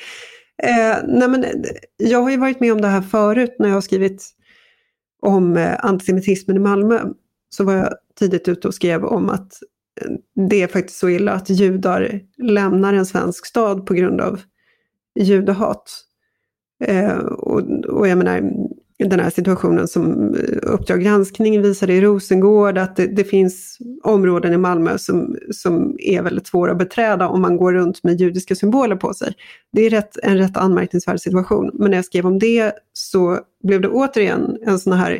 Eh, 0.63 0.98
nej 1.08 1.27
men, 1.27 1.46
jag 1.98 2.22
har 2.22 2.32
ju 2.32 2.38
varit 2.38 2.60
med 2.60 2.72
om 2.72 2.82
det 2.82 2.88
här 2.88 3.01
förut 3.01 3.56
när 3.60 3.68
jag 3.68 3.75
har 3.75 3.82
skrivit 3.82 4.30
om 5.22 5.58
eh, 5.58 5.86
antisemitismen 5.86 6.58
i 6.58 6.60
Malmö. 6.60 7.00
Så 7.50 7.63
var 7.63 7.74
jag 7.74 7.94
tidigt 8.19 8.48
ute 8.48 8.67
och 8.67 8.74
skrev 8.74 9.05
om 9.05 9.29
att 9.29 9.53
eh, 10.01 10.12
det 10.50 10.62
är 10.62 10.67
faktiskt 10.67 11.00
så 11.00 11.10
illa 11.10 11.31
att 11.31 11.50
judar 11.50 12.19
lämnar 12.38 12.93
en 12.93 13.05
svensk 13.05 13.45
stad 13.45 13.86
på 13.86 13.93
grund 13.93 14.22
av 14.22 14.41
judehat. 15.19 16.01
Eh, 16.84 17.17
och, 17.17 17.62
och 17.86 18.07
jag 18.07 18.17
menar, 18.17 18.51
den 19.00 19.19
här 19.19 19.29
situationen 19.29 19.88
som 19.88 20.34
eh, 20.36 20.57
Uppdrag 20.62 21.01
granskning 21.01 21.62
visade 21.62 21.93
i 21.93 22.01
Rosengård, 22.01 22.77
att 22.77 22.95
det, 22.95 23.07
det, 23.07 23.24
finns 23.24 23.77
områden 24.03 24.53
i 24.53 24.57
Malmö 24.57 24.98
som, 24.98 25.38
som 25.51 25.95
är 26.00 26.22
väldigt 26.22 26.48
svåra 26.48 26.72
att 26.72 26.77
beträda 26.77 27.27
om 27.27 27.41
man 27.41 27.57
går 27.57 27.74
runt 27.74 28.03
med 28.03 28.22
judiska 28.22 28.55
symboler 28.55 28.95
på 28.95 29.13
sig. 29.13 29.34
Det 29.72 29.81
är 29.81 29.89
rätt, 29.89 30.17
en 30.24 30.38
rätt 30.38 30.57
anmärkningsvärd 30.57 31.19
situation. 31.19 31.72
Men 31.74 31.91
när 31.91 31.98
jag 31.98 32.05
skrev 32.05 32.25
om 32.25 32.39
det 32.39 32.74
så 32.93 33.39
blev 33.63 33.81
det 33.81 33.88
återigen 33.88 34.57
en 34.65 34.79
sån 34.79 34.93
här, 34.93 35.12
eh, 35.12 35.19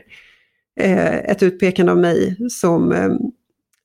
Eh, 0.80 1.16
ett 1.16 1.44
utpekande 1.44 1.92
av 1.92 1.98
mig 1.98 2.38
som, 2.50 2.92
eh, 2.92 3.10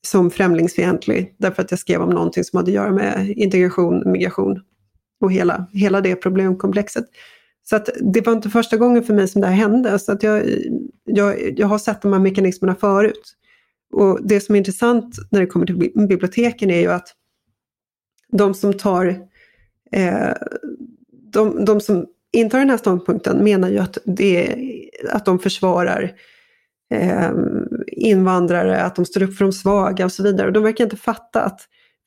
som 0.07 0.31
främlingsfientlig, 0.31 1.35
därför 1.39 1.63
att 1.63 1.71
jag 1.71 1.81
skrev 1.81 2.03
om 2.03 2.11
någonting 2.11 2.45
som 2.45 2.57
hade 2.57 2.71
att 2.71 2.75
göra 2.75 2.93
med 2.93 3.29
integration, 3.37 4.13
migration 4.13 4.61
och 5.21 5.33
hela, 5.33 5.67
hela 5.73 6.01
det 6.01 6.17
problemkomplexet. 6.17 7.05
Så 7.63 7.77
att 7.77 7.89
det 8.01 8.27
var 8.27 8.33
inte 8.33 8.51
första 8.51 8.77
gången 8.77 9.03
för 9.03 9.15
mig 9.15 9.29
som 9.29 9.41
det 9.41 9.47
här 9.47 9.55
hände. 9.55 9.99
Så 9.99 10.13
att 10.13 10.23
jag, 10.23 10.43
jag, 11.05 11.59
jag 11.59 11.67
har 11.67 11.79
sett 11.79 12.03
de 12.03 12.13
här 12.13 12.21
mekanismerna 12.21 12.75
förut. 12.75 13.37
Och 13.93 14.19
det 14.23 14.41
som 14.41 14.55
är 14.55 14.59
intressant 14.59 15.17
när 15.31 15.41
det 15.41 15.47
kommer 15.47 15.67
till 15.67 15.93
biblioteken 16.09 16.71
är 16.71 16.81
ju 16.81 16.91
att 16.93 17.09
de 18.33 18.55
som 18.55 18.73
tar 18.73 19.07
eh, 19.93 20.33
de, 21.33 21.65
de 21.65 21.81
som 21.81 22.07
intar 22.33 22.59
den 22.59 22.71
här 22.71 22.77
ståndpunkten 22.77 23.45
menar 23.45 23.69
ju 23.69 23.79
att, 23.79 23.99
det, 24.05 24.55
att 25.11 25.25
de 25.25 25.39
försvarar 25.39 26.13
eh, 26.91 27.33
invandrare, 27.87 28.83
att 28.83 28.97
de 28.97 29.05
står 29.05 29.23
upp 29.23 29.35
för 29.35 29.45
de 29.45 29.53
svaga 29.53 30.05
och 30.05 30.13
så 30.13 30.23
vidare. 30.23 30.47
Och 30.47 30.53
de 30.53 30.63
verkar 30.63 30.85
inte 30.85 30.97
fatta 30.97 31.43
att 31.43 31.61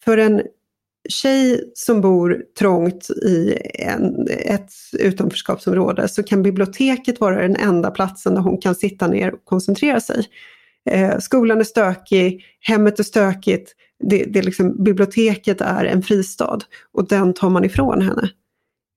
för 0.04 0.18
en 0.18 0.42
tjej 1.10 1.72
som 1.74 2.02
bor 2.02 2.44
trångt 2.60 3.10
i 3.10 3.58
en, 3.74 4.28
ett 4.30 4.72
utanförskapsområde 5.00 6.08
så 6.08 6.24
kan 6.24 6.44
biblioteket 6.44 7.20
vara 7.20 7.42
den 7.42 7.56
enda 7.56 7.92
platsen 7.92 8.36
där 8.36 8.42
hon 8.42 8.58
kan 8.58 8.76
sitta 8.76 9.08
ner 9.08 9.34
och 9.34 9.46
koncentrera 9.46 10.00
sig. 10.00 10.26
Eh, 10.90 11.18
skolan 11.20 11.60
är 11.60 11.64
stökig, 11.64 12.46
hemmet 12.60 13.00
är 13.00 13.04
stökigt, 13.04 13.72
det, 14.10 14.24
det 14.24 14.42
liksom, 14.42 14.84
biblioteket 14.84 15.62
är 15.62 15.86
en 15.86 16.02
fristad 16.02 16.60
och 16.94 17.08
den 17.08 17.34
tar 17.34 17.50
man 17.50 17.66
ifrån 17.66 18.02
henne. 18.02 18.30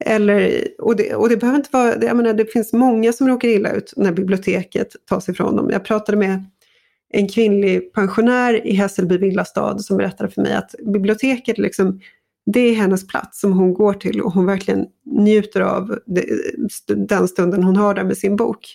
Eller, 0.05 0.69
och, 0.79 0.97
det, 0.97 1.15
och 1.15 1.29
det 1.29 1.37
behöver 1.37 1.59
inte 1.59 1.71
vara, 1.73 2.05
jag 2.05 2.17
menar, 2.17 2.35
det 2.35 2.53
finns 2.53 2.73
många 2.73 3.12
som 3.12 3.29
råkar 3.29 3.49
illa 3.49 3.73
ut 3.73 3.93
när 3.97 4.12
biblioteket 4.12 4.97
tas 5.09 5.29
ifrån 5.29 5.57
dem. 5.57 5.71
Jag 5.71 5.85
pratade 5.85 6.19
med 6.19 6.45
en 7.12 7.29
kvinnlig 7.29 7.93
pensionär 7.93 8.67
i 8.67 8.75
Hässelby 8.75 9.19
villastad 9.19 9.79
som 9.79 9.97
berättade 9.97 10.31
för 10.31 10.43
mig 10.43 10.53
att 10.53 10.75
biblioteket 10.87 11.59
liksom, 11.59 12.00
det 12.47 12.61
är 12.61 12.75
hennes 12.75 13.07
plats 13.07 13.41
som 13.41 13.53
hon 13.53 13.75
går 13.75 13.93
till 13.93 14.21
och 14.21 14.33
hon 14.33 14.47
verkligen 14.47 14.87
njuter 15.05 15.61
av 15.61 15.99
den 16.87 17.29
stunden 17.29 17.62
hon 17.62 17.76
har 17.76 17.95
där 17.95 18.05
med 18.05 18.19
sin 18.19 18.37
bok. 18.37 18.67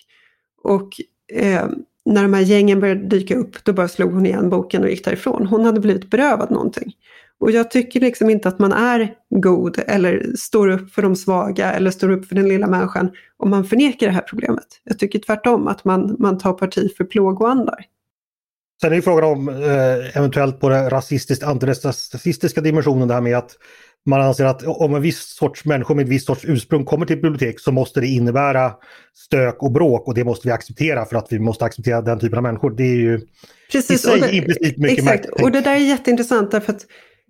Och 0.62 0.88
eh, 1.32 1.66
när 2.04 2.22
de 2.22 2.34
här 2.34 2.42
gängen 2.42 2.80
började 2.80 3.06
dyka 3.08 3.36
upp, 3.36 3.64
då 3.64 3.72
bara 3.72 3.88
slog 3.88 4.12
hon 4.12 4.26
igen 4.26 4.50
boken 4.50 4.82
och 4.82 4.90
gick 4.90 5.04
därifrån. 5.04 5.46
Hon 5.46 5.64
hade 5.64 5.80
blivit 5.80 6.10
berövad 6.10 6.50
någonting. 6.50 6.92
Och 7.42 7.50
jag 7.50 7.70
tycker 7.70 8.00
liksom 8.00 8.30
inte 8.30 8.48
att 8.48 8.58
man 8.58 8.72
är 8.72 9.14
god 9.30 9.78
eller 9.86 10.36
står 10.36 10.68
upp 10.68 10.92
för 10.92 11.02
de 11.02 11.16
svaga 11.16 11.72
eller 11.72 11.90
står 11.90 12.10
upp 12.10 12.26
för 12.26 12.34
den 12.34 12.48
lilla 12.48 12.66
människan 12.66 13.10
om 13.36 13.50
man 13.50 13.64
förnekar 13.64 14.06
det 14.06 14.12
här 14.12 14.20
problemet. 14.20 14.64
Jag 14.84 14.98
tycker 14.98 15.18
tvärtom 15.18 15.68
att 15.68 15.84
man, 15.84 16.16
man 16.18 16.38
tar 16.38 16.52
parti 16.52 16.96
för 16.96 17.04
plågoandar. 17.04 17.84
Sen 18.80 18.92
är 18.92 18.96
ju 18.96 19.02
frågan 19.02 19.24
om 19.24 19.48
eh, 19.48 20.16
eventuellt 20.16 20.60
på 20.60 20.68
den 20.68 20.90
rasistiskt 20.90 21.44
antirasistiska 21.44 22.60
dimensionen 22.60 23.08
det 23.08 23.14
här 23.14 23.20
med 23.20 23.36
att 23.36 23.50
man 24.06 24.20
anser 24.20 24.44
att 24.44 24.62
om 24.66 24.94
en 24.94 25.02
viss 25.02 25.20
sorts 25.20 25.64
människor 25.64 25.94
med 25.94 26.02
ett 26.02 26.10
visst 26.10 26.26
sorts 26.26 26.44
ursprung 26.44 26.84
kommer 26.84 27.06
till 27.06 27.16
ett 27.16 27.22
bibliotek 27.22 27.60
så 27.60 27.72
måste 27.72 28.00
det 28.00 28.06
innebära 28.06 28.72
stök 29.14 29.62
och 29.62 29.72
bråk 29.72 30.08
och 30.08 30.14
det 30.14 30.24
måste 30.24 30.48
vi 30.48 30.52
acceptera 30.52 31.04
för 31.04 31.16
att 31.16 31.32
vi 31.32 31.38
måste 31.38 31.64
acceptera 31.64 32.02
den 32.02 32.18
typen 32.18 32.36
av 32.36 32.42
människor. 32.42 32.70
Det 32.70 32.84
är 32.84 32.96
ju 32.96 33.20
Precis, 33.72 33.90
i 33.90 33.98
sig 33.98 34.20
det, 34.20 34.36
implicit 34.36 34.78
mycket 34.78 34.98
Exakt, 34.98 35.24
märkligt. 35.24 35.44
och 35.44 35.52
det 35.52 35.60
där 35.60 35.74
är 35.74 35.78
jätteintressant 35.78 36.50
därför 36.50 36.72
att 36.72 36.86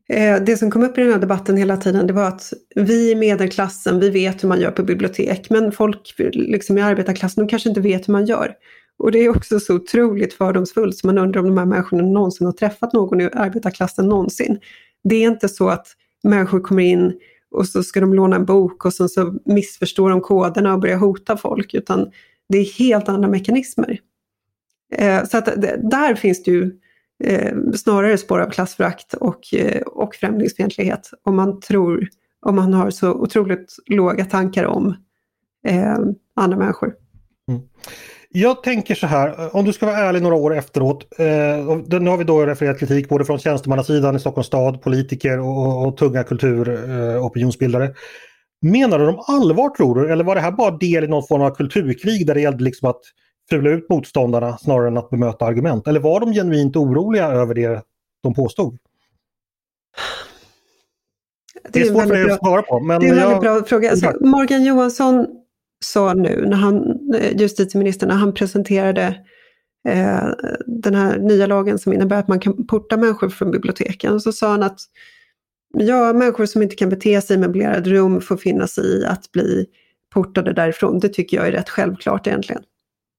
Eh, 0.09 0.43
det 0.43 0.57
som 0.57 0.71
kom 0.71 0.83
upp 0.83 0.99
i 0.99 1.01
den 1.01 1.13
här 1.13 1.19
debatten 1.19 1.57
hela 1.57 1.77
tiden 1.77 2.07
det 2.07 2.13
var 2.13 2.29
att 2.29 2.53
vi 2.75 3.11
i 3.11 3.15
medelklassen, 3.15 4.01
vi 4.01 4.11
vet 4.11 4.45
hur 4.45 4.49
man 4.49 4.61
gör 4.61 4.71
på 4.71 4.83
bibliotek 4.83 5.51
men 5.51 5.73
folk 5.73 6.15
liksom 6.33 6.79
i 6.79 6.83
arbetarklassen 6.83 7.45
de 7.45 7.51
kanske 7.51 7.69
inte 7.69 7.81
vet 7.81 8.09
hur 8.09 8.13
man 8.13 8.27
gör. 8.27 8.55
Och 8.99 9.13
det 9.13 9.19
är 9.19 9.29
också 9.29 9.61
så 9.61 9.75
otroligt 9.75 10.35
fördomsfullt 10.35 10.97
så 10.97 11.07
man 11.07 11.19
undrar 11.19 11.41
om 11.41 11.47
de 11.47 11.59
här 11.59 11.67
människorna 11.67 12.03
någonsin 12.03 12.47
har 12.47 12.53
träffat 12.53 12.93
någon 12.93 13.21
i 13.21 13.25
arbetarklassen 13.33 14.09
någonsin. 14.09 14.61
Det 15.05 15.17
är 15.17 15.27
inte 15.29 15.49
så 15.49 15.69
att 15.69 15.87
människor 16.23 16.61
kommer 16.61 16.83
in 16.83 17.13
och 17.51 17.67
så 17.67 17.83
ska 17.83 18.01
de 18.01 18.15
låna 18.15 18.37
en 18.37 18.45
bok 18.45 18.85
och 18.85 18.95
så, 18.95 19.09
så 19.09 19.35
missförstår 19.45 20.11
de 20.11 20.21
koderna 20.21 20.75
och 20.75 20.81
börjar 20.81 20.97
hota 20.97 21.37
folk 21.37 21.75
utan 21.75 22.11
det 22.49 22.59
är 22.59 22.79
helt 22.79 23.09
andra 23.09 23.29
mekanismer. 23.29 23.99
Eh, 24.95 25.25
så 25.25 25.39
att 25.39 25.45
där 25.91 26.15
finns 26.15 26.43
det 26.43 26.51
ju 26.51 26.71
Eh, 27.25 27.55
snarare 27.75 28.19
spår 28.19 28.41
av 28.41 28.51
klassförakt 28.51 29.15
och, 29.15 29.55
eh, 29.55 29.83
och 29.83 30.15
främlingsfientlighet 30.15 31.11
om 31.25 31.37
man 31.37 31.61
tror, 31.61 32.09
om 32.47 32.57
man 32.57 32.75
har 32.75 32.91
så 32.91 33.13
otroligt 33.13 33.77
låga 33.87 34.25
tankar 34.25 34.65
om 34.65 34.95
eh, 35.67 35.99
andra 36.37 36.57
människor. 36.57 36.95
Mm. 37.49 37.63
Jag 38.35 38.63
tänker 38.63 38.95
så 38.95 39.07
här, 39.07 39.57
om 39.57 39.65
du 39.65 39.73
ska 39.73 39.87
vara 39.87 39.97
ärlig 39.97 40.23
några 40.23 40.37
år 40.37 40.57
efteråt. 40.57 41.07
Eh, 41.19 42.01
nu 42.01 42.11
har 42.11 42.17
vi 42.17 42.25
då 42.25 42.47
refererat 42.47 42.79
kritik 42.79 43.09
både 43.09 43.25
från 43.25 43.39
tjänstemannasidan 43.39 44.17
i 44.17 44.21
Stockholms 44.21 44.47
stad, 44.47 44.83
politiker 44.83 45.41
och, 45.41 45.87
och 45.87 45.97
tunga 45.97 46.25
kulturopinionsbildare. 46.25 47.85
Eh, 47.85 47.93
Menar 48.63 48.99
du 48.99 49.07
de 49.07 49.23
allvar 49.27 49.69
tror 49.69 49.95
du? 49.95 50.13
Eller 50.13 50.25
var 50.25 50.35
det 50.35 50.41
här 50.41 50.51
bara 50.51 50.77
del 50.77 51.05
i 51.05 51.09
någon 51.09 51.27
form 51.27 51.43
av 51.43 51.55
kulturkrig 51.55 52.27
där 52.27 52.35
det 52.35 52.41
gällde 52.41 52.65
liksom 52.65 52.91
att 52.91 53.01
fula 53.51 53.71
ut 53.71 53.89
motståndarna 53.89 54.59
snarare 54.59 54.89
än 54.89 54.99
att 54.99 55.11
bemöta 55.11 55.45
argument? 55.45 55.89
Eller 55.89 56.01
var 56.01 56.21
de 56.21 56.33
genuint 56.33 56.77
oroliga 56.77 57.27
över 57.27 57.55
det 57.55 57.83
de 58.23 58.35
påstod? 58.35 58.79
Det 61.69 61.81
är, 61.81 61.85
det 61.85 61.89
är 61.89 61.93
svårt 61.93 62.03
för 62.03 62.15
dig 62.15 62.31
att 62.31 62.39
svara 62.39 62.63
på. 62.63 62.81
Men 62.81 63.01
det 63.01 63.07
är 63.07 63.11
en 63.11 63.17
väldigt 63.17 63.41
bra 63.41 63.65
fråga. 63.65 63.91
Alltså, 63.91 64.13
Morgan 64.21 64.65
Johansson 64.65 65.27
sa 65.85 66.15
nu, 66.15 66.47
när 66.47 66.57
han, 66.57 66.85
eh, 67.15 67.37
justitieministern, 67.37 68.09
när 68.09 68.17
han 68.17 68.35
presenterade 68.35 69.17
eh, 69.89 70.29
den 70.67 70.95
här 70.95 71.19
nya 71.19 71.47
lagen 71.47 71.79
som 71.79 71.93
innebär 71.93 72.19
att 72.19 72.29
man 72.29 72.41
kan 72.41 72.67
porta 72.67 72.97
människor 72.97 73.29
från 73.29 73.51
biblioteken, 73.51 74.21
så 74.21 74.33
sa 74.33 74.51
han 74.51 74.63
att 74.63 74.81
ja, 75.79 76.13
människor 76.13 76.47
som 76.47 76.63
inte 76.63 76.77
kan 76.77 76.89
bete 76.89 77.21
sig 77.21 77.37
i 77.37 77.39
möblerade 77.39 77.91
rum 77.91 78.21
får 78.21 78.37
finna 78.37 78.67
sig 78.67 78.85
i 78.85 79.05
att 79.05 79.33
bli 79.33 79.67
portade 80.15 80.53
därifrån. 80.53 80.99
Det 80.99 81.09
tycker 81.09 81.37
jag 81.37 81.47
är 81.47 81.53
rätt 81.53 81.69
självklart 81.69 82.27
egentligen. 82.27 82.63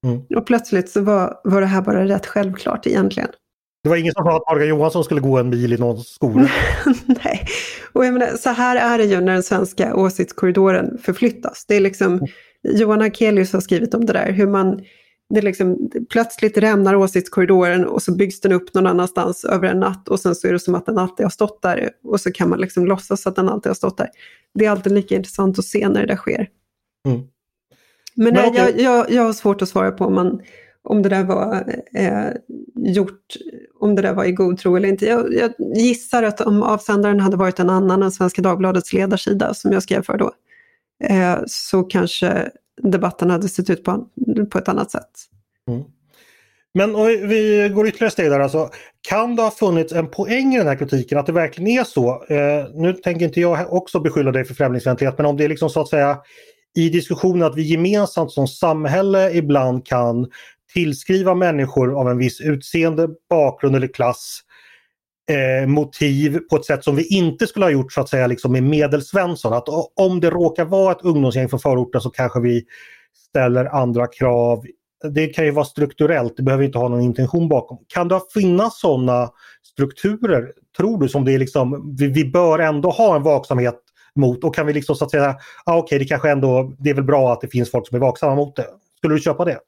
Mm. 0.04 0.22
Och 0.36 0.46
plötsligt 0.46 0.90
så 0.90 1.02
var, 1.02 1.40
var 1.44 1.62
det 1.62 1.68
här 1.68 1.82
bara 1.82 2.06
rätt 2.06 2.26
självklart 2.26 2.88
egentligen. 2.88 3.30
Det 3.84 3.90
var 3.90 3.98
ingen 3.98 4.14
som 4.14 4.24
sa 4.24 4.36
att 4.36 4.54
Morgan 4.54 4.68
Johansson 4.68 5.04
skulle 5.04 5.22
gå 5.22 5.38
en 5.38 5.50
mil 5.50 5.74
i 5.74 5.78
någon 5.78 6.04
skola? 6.04 6.50
Nej, 7.06 7.48
och 7.94 8.06
jag 8.06 8.14
menar, 8.14 8.28
så 8.28 8.50
här 8.50 8.76
är 8.76 8.98
det 8.98 9.06
ju 9.06 9.22
när 9.22 9.34
den 9.34 9.44
svenska 9.44 9.96
åsiktskorridoren 9.96 10.98
förflyttas. 10.98 11.66
Det 11.68 11.76
är 11.76 11.82
liksom, 11.82 12.14
mm. 12.14 12.28
Johan 12.64 13.02
Akelius 13.02 13.54
har 13.54 13.62
skrivit 13.62 13.94
om 13.94 14.06
det 14.06 14.14
där, 14.14 14.32
hur 14.32 14.48
man 14.48 14.82
det 15.34 15.42
liksom, 15.42 15.90
plötsligt 16.10 16.58
rämnar 16.58 16.96
åsiktskorridoren 16.96 17.86
och 17.86 18.02
så 18.02 18.16
byggs 18.16 18.42
den 18.42 18.52
upp 18.52 18.74
någon 18.74 18.88
annanstans 18.88 19.46
över 19.46 19.68
en 19.68 19.80
natt 19.80 20.10
och 20.10 20.20
sen 20.20 20.36
så 20.36 20.48
är 20.48 20.54
det 20.54 20.60
som 20.60 20.76
att 20.76 20.86
den 20.86 20.98
alltid 20.98 21.26
har 21.26 21.32
stått 21.32 21.62
där 21.62 21.90
och 22.04 22.22
så 22.22 22.32
kan 22.32 22.50
man 22.50 22.60
liksom 22.60 22.86
låtsas 22.86 23.28
att 23.28 23.36
den 23.36 23.50
alltid 23.50 23.70
har 23.70 23.76
stått 23.76 23.98
där. 23.98 24.10
Det 24.54 24.66
är 24.66 24.70
alltid 24.70 24.94
lika 24.94 25.16
intressant 25.16 25.60
att 25.60 25.66
se 25.66 25.90
när 25.90 26.02
det 26.02 26.08
där 26.08 26.16
sker. 26.16 26.50
Mm. 27.08 27.22
Men, 28.16 28.34
Men 28.34 28.54
jag, 28.54 28.80
jag, 28.80 29.12
jag 29.12 29.24
har 29.24 29.34
svårt 29.34 29.62
att 29.62 29.70
svara 29.70 29.92
på 29.92 30.06
om, 30.06 30.16
man, 30.16 30.42
om 30.84 31.02
det 31.02 31.10
där 31.10 31.24
var 31.24 31.76
eh, 31.96 32.30
gjort, 32.76 33.36
om 33.80 33.96
det 33.96 34.02
där 34.02 34.14
var 34.14 34.26
i 34.26 34.32
god 34.32 34.58
tro 34.58 34.76
eller 34.76 34.90
inte. 34.90 35.06
Jag, 35.06 35.34
jag 35.34 35.54
gissar 35.76 36.24
att 36.24 36.42
om 36.42 36.64
avsändaren 36.64 37.20
hade 37.20 37.38
varit 37.38 37.60
en 37.60 37.70
annan 37.70 38.04
än 38.04 38.12
Svenska 38.12 38.42
Dagbladets 38.42 38.94
ledarsida 38.94 39.54
som 39.54 39.72
jag 39.72 39.84
skrev 39.84 40.02
för 40.02 40.18
då, 40.18 40.32
eh, 41.04 41.38
så 41.48 41.84
kanske 41.84 42.50
debatten 42.82 43.30
hade 43.30 43.50
sett 43.50 43.70
ut 43.70 43.84
på, 43.84 44.08
på 44.52 44.58
ett 44.58 44.68
annat 44.68 44.92
sätt. 44.92 45.12
Mm. 45.68 45.84
Men 46.74 46.96
vi 47.28 47.72
går 47.76 47.88
ytterligare 47.88 48.12
steg 48.12 48.32
där 48.32 48.40
alltså. 48.40 48.70
Kan 49.10 49.36
det 49.36 49.42
ha 49.42 49.52
funnits 49.52 49.94
en 49.94 50.08
poäng 50.08 50.54
i 50.54 50.58
den 50.58 50.68
här 50.68 50.76
kritiken 50.76 51.18
att 51.18 51.26
det 51.26 51.32
verkligen 51.32 51.80
är 51.80 51.84
så? 51.84 52.26
Eh, 52.30 52.66
nu 52.74 52.94
tänker 52.94 53.26
inte 53.26 53.42
jag 53.42 53.74
också 53.74 54.00
beskylla 54.00 54.32
dig 54.32 54.46
för 54.46 54.54
främlingsfientlighet 54.54 55.18
men 55.18 55.26
om 55.26 55.38
det 55.38 55.44
är 55.44 55.50
liksom 55.50 55.70
så 55.70 55.82
att 55.82 55.88
säga 55.88 56.18
i 56.76 56.90
diskussionen 56.90 57.44
att 57.44 57.56
vi 57.56 57.62
gemensamt 57.62 58.32
som 58.32 58.48
samhälle 58.48 59.32
ibland 59.32 59.86
kan 59.86 60.28
tillskriva 60.74 61.36
människor 61.36 62.00
av 62.00 62.10
en 62.10 62.18
viss 62.18 62.42
utseende, 62.42 63.10
bakgrund 63.30 63.76
eller 63.76 63.88
klass 63.88 64.40
eh, 65.30 65.68
motiv 65.68 66.40
på 66.50 66.56
ett 66.56 66.66
sätt 66.66 66.84
som 66.84 66.96
vi 66.96 67.08
inte 67.08 67.48
skulle 67.48 67.66
ha 67.66 67.72
gjort 67.72 67.94
så 67.94 68.02
att 68.02 68.10
säga 68.10 68.28
liksom 68.28 68.52
med 68.52 68.64
medelsvensson. 68.64 69.54
Att 69.54 69.68
om 69.96 70.20
det 70.20 70.30
råkar 70.30 70.66
vara 70.66 70.92
ett 70.92 71.02
ungdomsgäng 71.02 71.50
från 71.50 71.60
förorten 71.60 72.02
så 72.02 72.10
kanske 72.10 72.40
vi 72.40 72.64
ställer 73.30 73.66
andra 73.66 74.08
krav. 74.08 74.66
Det 75.14 75.28
kan 75.28 75.46
ju 75.46 75.52
vara 75.52 75.66
strukturellt, 75.66 76.38
det 76.38 76.44
behöver 76.44 76.64
inte 76.64 76.78
ha 76.78 76.88
någon 76.88 77.02
intention 77.02 77.50
bakom. 77.50 77.78
Kan 77.88 78.08
det 78.08 78.20
finnas 78.34 78.80
sådana 78.80 79.30
strukturer, 79.74 80.52
tror 80.78 81.02
du, 81.02 81.10
som 81.10 81.26
det 81.26 81.34
är 81.34 81.40
liksom, 81.40 81.96
vi, 82.00 82.08
vi 82.08 82.26
bör 82.26 82.60
ändå 82.60 82.90
ha 82.90 83.16
en 83.16 83.24
vaksamhet 83.24 83.80
mot 84.16 84.44
och 84.44 84.56
kan 84.56 84.68
vi 84.68 84.74
liksom 84.74 84.96
så 84.96 85.06
att 85.06 85.12
säga, 85.12 85.36
ah, 85.66 85.78
okej 85.78 85.84
okay, 85.84 86.00
det 86.00 86.06
kanske 86.06 86.32
ändå, 86.32 86.74
det 86.80 86.90
är 86.90 86.94
väl 86.94 87.04
bra 87.04 87.34
att 87.34 87.42
det 87.42 87.48
finns 87.48 87.72
folk 87.72 87.88
som 87.88 87.96
är 87.96 88.00
vaksamma 88.00 88.36
mot 88.36 88.56
det. 88.56 88.66
Skulle 88.98 89.16
du 89.16 89.20
köpa 89.20 89.46
det? 89.46 89.60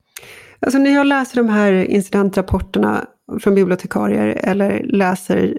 Alltså 0.60 0.78
när 0.80 0.92
jag 0.92 1.08
läser 1.08 1.36
de 1.36 1.50
här 1.50 1.74
incidentrapporterna 1.74 3.08
från 3.42 3.56
bibliotekarier 3.56 4.28
eller 4.28 4.84
läser 4.84 5.58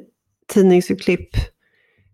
tidningsurklipp 0.52 1.28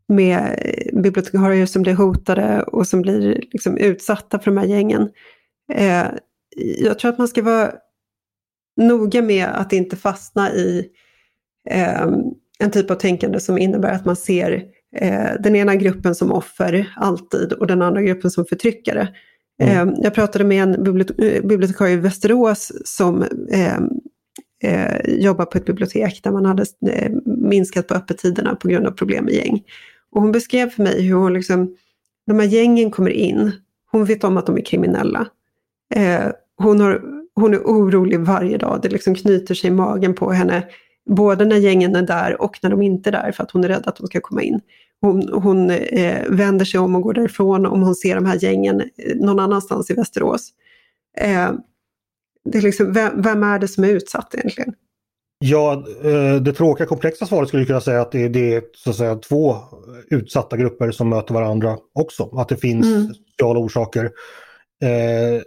med 0.09 0.59
bibliotekarier 0.93 1.67
som 1.67 1.83
blir 1.83 1.95
hotade 1.95 2.63
och 2.63 2.87
som 2.87 3.03
blir 3.03 3.45
liksom 3.53 3.77
utsatta 3.77 4.39
för 4.39 4.51
de 4.51 4.57
här 4.57 4.67
gängen. 4.67 5.11
Eh, 5.73 6.07
jag 6.79 6.99
tror 6.99 7.11
att 7.11 7.19
man 7.19 7.29
ska 7.29 7.43
vara 7.43 7.73
noga 8.77 9.23
med 9.23 9.49
att 9.49 9.73
inte 9.73 9.97
fastna 9.97 10.53
i 10.53 10.89
eh, 11.71 12.07
en 12.59 12.71
typ 12.71 12.91
av 12.91 12.95
tänkande 12.95 13.41
som 13.41 13.59
innebär 13.59 13.93
att 13.93 14.05
man 14.05 14.17
ser 14.17 14.65
eh, 14.97 15.31
den 15.41 15.57
ena 15.57 15.77
gruppen 15.77 16.15
som 16.15 16.33
offer 16.33 16.93
alltid 16.97 17.53
och 17.53 17.67
den 17.67 17.83
andra 17.83 18.03
gruppen 18.03 18.31
som 18.31 18.45
förtryckare. 18.45 19.09
Mm. 19.63 19.89
Eh, 19.89 19.95
jag 20.03 20.15
pratade 20.15 20.45
med 20.45 20.63
en 20.63 20.85
bibliotekarie 21.49 21.95
i 21.95 21.97
Västerås 21.97 22.73
som 22.85 23.23
eh, 23.53 23.79
eh, 24.63 25.15
jobbar 25.21 25.45
på 25.45 25.59
ett 25.59 25.65
bibliotek 25.65 26.21
där 26.23 26.31
man 26.31 26.45
hade 26.45 26.65
eh, 26.87 27.13
minskat 27.25 27.89
på 27.89 27.95
öppettiderna 27.95 28.57
på 28.57 28.69
grund 28.69 28.87
av 28.87 28.91
problem 28.91 29.25
med 29.25 29.35
gäng. 29.35 29.63
Och 30.11 30.23
hon 30.23 30.33
beskrev 30.33 30.71
för 30.71 30.83
mig 30.83 31.03
hur 31.03 31.15
hon 31.15 31.33
liksom, 31.33 31.77
de 32.27 32.39
här 32.39 32.47
gängen 32.47 32.91
kommer 32.91 33.11
in, 33.11 33.53
hon 33.91 34.05
vet 34.05 34.25
om 34.25 34.37
att 34.37 34.47
de 34.47 34.57
är 34.57 34.65
kriminella. 34.65 35.27
Eh, 35.95 36.29
hon, 36.57 36.81
har, 36.81 37.03
hon 37.35 37.55
är 37.55 37.59
orolig 37.59 38.21
varje 38.21 38.59
dag, 38.59 38.79
det 38.83 38.89
liksom 38.89 39.15
knyter 39.15 39.55
sig 39.55 39.71
i 39.71 39.73
magen 39.73 40.15
på 40.15 40.33
henne, 40.33 40.65
både 41.11 41.45
när 41.45 41.57
gängen 41.57 41.97
är 41.97 42.03
där 42.03 42.43
och 42.43 42.59
när 42.63 42.71
de 42.71 42.83
inte 42.83 43.11
är 43.11 43.13
där 43.13 43.33
för 43.33 43.43
att 43.43 43.51
hon 43.51 43.65
är 43.65 43.69
rädd 43.69 43.83
att 43.87 43.97
de 43.97 44.07
ska 44.07 44.21
komma 44.21 44.43
in. 44.43 44.61
Hon, 45.01 45.29
hon 45.33 45.71
eh, 45.71 46.29
vänder 46.29 46.65
sig 46.65 46.81
om 46.81 46.95
och 46.95 47.03
går 47.03 47.15
därifrån 47.15 47.67
om 47.67 47.83
hon 47.83 47.95
ser 47.95 48.15
de 48.15 48.27
här 48.27 48.45
gängen 48.45 48.81
eh, 48.81 49.17
någon 49.17 49.41
annanstans 49.41 49.91
i 49.91 49.95
Västerås. 49.95 50.51
Eh, 51.19 51.53
det 52.45 52.59
är 52.59 52.63
liksom, 52.63 52.93
vem, 52.93 53.23
vem, 53.23 53.43
är 53.43 53.59
det 53.59 53.69
som 53.69 53.85
är 53.85 53.89
utsatt 53.89 54.35
egentligen? 54.35 54.75
Ja, 55.39 55.85
eh, 56.05 56.43
det 56.43 56.53
tråkiga 56.53 56.87
komplexa 56.87 57.27
svaret 57.27 57.49
skulle 57.49 57.65
kunna 57.65 57.81
säga 57.81 58.01
att 58.01 58.13
det, 58.13 58.29
det, 58.29 58.55
är 58.55 58.63
så 58.75 58.91
att 58.91 58.97
säga, 58.97 59.17
två 59.17 59.57
utsatta 60.11 60.57
grupper 60.57 60.91
som 60.91 61.09
möter 61.09 61.35
varandra 61.35 61.79
också. 61.95 62.31
Att 62.33 62.49
det 62.49 62.57
finns 62.57 62.87
mm. 62.87 63.15
sociala 63.15 63.61
orsaker 63.61 64.05
eh, 64.83 65.43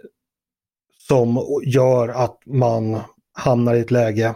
som 1.08 1.38
gör 1.64 2.08
att 2.08 2.40
man 2.46 3.00
hamnar 3.32 3.74
i 3.74 3.80
ett 3.80 3.90
läge 3.90 4.34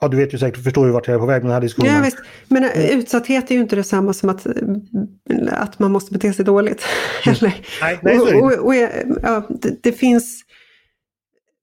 Ja, 0.00 0.08
du 0.08 0.16
vet 0.16 0.34
ju 0.34 0.38
säkert, 0.38 0.64
förstår 0.64 0.86
ju 0.86 0.92
vart 0.92 1.06
jag 1.06 1.14
är 1.14 1.18
på 1.18 1.26
väg 1.26 1.42
med 1.42 1.50
den 1.50 1.54
här 1.54 1.60
diskussionen. 1.60 1.96
Ja, 1.96 2.02
visst. 2.02 2.18
Men 2.48 2.64
mm. 2.64 2.98
utsatthet 2.98 3.50
är 3.50 3.54
ju 3.54 3.60
inte 3.60 3.76
detsamma 3.76 4.12
som 4.12 4.28
att, 4.28 4.46
att 5.50 5.78
man 5.78 5.92
måste 5.92 6.12
bete 6.12 6.32
sig 6.32 6.44
dåligt. 6.44 6.84
Mm. 7.26 7.38
nej, 7.42 7.64
nej, 8.02 8.18
det. 8.18 8.34
Och, 8.34 8.52
och, 8.52 8.66
och, 8.66 8.74
ja, 9.22 9.46
det, 9.48 9.82
det, 9.82 9.92
finns 9.92 10.42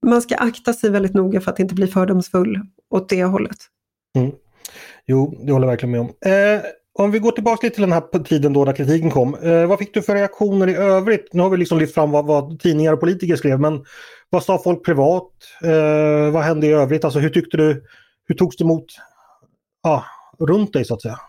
man 0.05 0.21
ska 0.21 0.35
akta 0.35 0.73
sig 0.73 0.89
väldigt 0.89 1.13
noga 1.13 1.41
för 1.41 1.51
att 1.51 1.59
inte 1.59 1.75
bli 1.75 1.87
fördomsfull 1.87 2.59
åt 2.89 3.09
det 3.09 3.23
hållet. 3.23 3.57
Mm. 4.17 4.31
Jo, 5.07 5.41
det 5.45 5.51
håller 5.51 5.67
jag 5.67 5.71
verkligen 5.71 5.91
med 5.91 6.01
om. 6.01 6.07
Eh, 6.25 6.61
om 6.99 7.11
vi 7.11 7.19
går 7.19 7.31
tillbaka 7.31 7.67
lite 7.67 7.73
till 7.73 7.81
den 7.81 7.91
här 7.91 8.23
tiden 8.23 8.53
då 8.53 8.65
när 8.65 8.73
kritiken 8.73 9.11
kom. 9.11 9.35
Eh, 9.35 9.65
vad 9.65 9.79
fick 9.79 9.93
du 9.93 10.01
för 10.01 10.15
reaktioner 10.15 10.67
i 10.67 10.75
övrigt? 10.75 11.33
Nu 11.33 11.41
har 11.41 11.49
vi 11.49 11.57
liksom 11.57 11.79
lyft 11.79 11.93
fram 11.93 12.11
vad, 12.11 12.25
vad 12.25 12.59
tidningar 12.59 12.93
och 12.93 12.99
politiker 12.99 13.35
skrev, 13.35 13.59
men 13.59 13.85
vad 14.29 14.43
sa 14.43 14.61
folk 14.63 14.85
privat? 14.85 15.31
Eh, 15.63 16.31
vad 16.31 16.43
hände 16.43 16.67
i 16.67 16.71
övrigt? 16.71 17.05
Alltså 17.05 17.19
hur 17.19 17.29
tyckte 17.29 17.57
du, 17.57 17.83
hur 18.25 18.35
togs 18.35 18.57
det 18.57 18.63
emot 18.63 18.85
ja, 19.83 20.05
runt 20.39 20.73
dig 20.73 20.85
så 20.85 20.93
att 20.93 21.01
säga? 21.01 21.19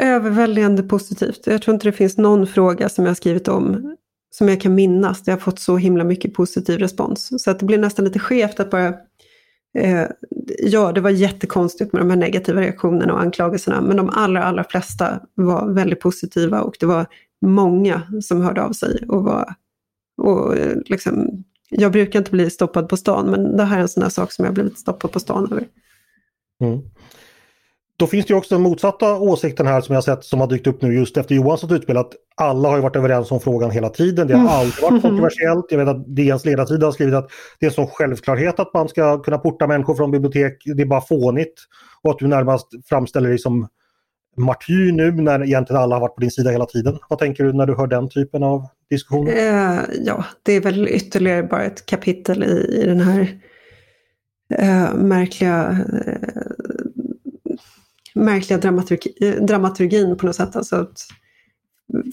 Överväldigande 0.00 0.82
positivt. 0.82 1.46
Jag 1.46 1.62
tror 1.62 1.74
inte 1.74 1.88
det 1.88 1.92
finns 1.92 2.18
någon 2.18 2.46
fråga 2.46 2.88
som 2.88 3.06
jag 3.06 3.16
skrivit 3.16 3.48
om 3.48 3.96
som 4.34 4.48
jag 4.48 4.60
kan 4.60 4.74
minnas, 4.74 5.22
det 5.22 5.30
har 5.30 5.38
fått 5.38 5.58
så 5.58 5.76
himla 5.76 6.04
mycket 6.04 6.34
positiv 6.34 6.78
respons. 6.78 7.42
Så 7.42 7.50
att 7.50 7.58
det 7.58 7.66
blir 7.66 7.78
nästan 7.78 8.04
lite 8.04 8.18
skevt 8.18 8.60
att 8.60 8.70
bara 8.70 8.86
eh, 9.78 10.06
Ja, 10.58 10.92
det 10.92 11.00
var 11.00 11.10
jättekonstigt 11.10 11.92
med 11.92 12.02
de 12.02 12.10
här 12.10 12.16
negativa 12.16 12.60
reaktionerna 12.60 13.12
och 13.12 13.20
anklagelserna, 13.20 13.80
men 13.80 13.96
de 13.96 14.10
allra, 14.10 14.44
allra 14.44 14.64
flesta 14.64 15.20
var 15.34 15.72
väldigt 15.72 16.00
positiva 16.00 16.62
och 16.62 16.76
det 16.80 16.86
var 16.86 17.06
många 17.46 18.02
som 18.22 18.40
hörde 18.40 18.62
av 18.62 18.72
sig 18.72 19.04
och 19.08 19.24
var 19.24 19.54
och 20.22 20.56
eh, 20.56 20.76
liksom, 20.86 21.44
jag 21.78 21.92
brukar 21.92 22.18
inte 22.18 22.30
bli 22.30 22.50
stoppad 22.50 22.88
på 22.88 22.96
stan, 22.96 23.30
men 23.30 23.56
det 23.56 23.64
här 23.64 23.76
är 23.76 23.82
en 23.82 23.88
sån 23.88 24.02
här 24.02 24.10
sak 24.10 24.32
som 24.32 24.44
jag 24.44 24.54
blivit 24.54 24.78
stoppad 24.78 25.12
på 25.12 25.20
stan 25.20 25.48
över. 25.52 25.66
Mm. 26.62 26.80
Då 27.96 28.06
finns 28.06 28.26
det 28.26 28.32
ju 28.32 28.38
också 28.38 28.54
den 28.54 28.62
motsatta 28.62 29.14
åsikten 29.18 29.66
här 29.66 29.80
som 29.80 29.94
jag 29.94 30.04
sett 30.04 30.24
som 30.24 30.40
har 30.40 30.46
dykt 30.46 30.66
upp 30.66 30.82
nu 30.82 30.94
just 30.94 31.16
efter 31.16 31.34
Johanssons 31.34 31.72
utspel 31.72 31.96
att 31.96 32.12
alla 32.36 32.68
har 32.68 32.78
varit 32.78 32.96
överens 32.96 33.30
om 33.30 33.40
frågan 33.40 33.70
hela 33.70 33.88
tiden. 33.88 34.26
Det 34.26 34.34
har 34.34 34.40
mm. 34.40 34.52
aldrig 34.52 34.82
varit 34.82 35.02
kontroversiellt. 35.02 35.66
Jag 35.70 35.78
vet 35.78 35.88
att 35.88 36.16
DNs 36.16 36.44
ledarsida 36.44 36.86
har 36.86 36.92
skrivit 36.92 37.14
att 37.14 37.30
det 37.60 37.66
är 37.66 37.70
en 37.70 37.74
sån 37.74 37.86
självklarhet 37.86 38.60
att 38.60 38.74
man 38.74 38.88
ska 38.88 39.22
kunna 39.22 39.38
porta 39.38 39.66
människor 39.66 39.94
från 39.94 40.10
bibliotek. 40.10 40.62
Det 40.76 40.82
är 40.82 40.86
bara 40.86 41.00
fånigt. 41.00 41.54
Och 42.02 42.10
att 42.10 42.18
du 42.18 42.26
närmast 42.26 42.66
framställer 42.88 43.28
dig 43.28 43.38
som 43.38 43.68
martyr 44.36 44.92
nu 44.92 45.10
när 45.10 45.44
egentligen 45.44 45.82
alla 45.82 45.94
har 45.94 46.00
varit 46.00 46.14
på 46.14 46.20
din 46.20 46.30
sida 46.30 46.50
hela 46.50 46.66
tiden. 46.66 46.98
Vad 47.08 47.18
tänker 47.18 47.44
du 47.44 47.52
när 47.52 47.66
du 47.66 47.74
hör 47.74 47.86
den 47.86 48.08
typen 48.08 48.42
av 48.42 48.66
diskussioner? 48.90 49.32
Eh, 49.32 49.80
ja, 50.04 50.24
det 50.42 50.52
är 50.52 50.60
väl 50.60 50.88
ytterligare 50.88 51.42
bara 51.42 51.64
ett 51.64 51.86
kapitel 51.86 52.44
i, 52.44 52.80
i 52.82 52.86
den 52.86 53.00
här 53.00 53.38
eh, 54.54 54.94
märkliga 54.94 55.78
eh, 56.06 56.42
märkliga 58.14 58.58
dramaturgi, 58.58 59.38
dramaturgin 59.40 60.16
på 60.16 60.26
något 60.26 60.36
sätt. 60.36 60.56
Alltså 60.56 60.76
att 60.76 61.06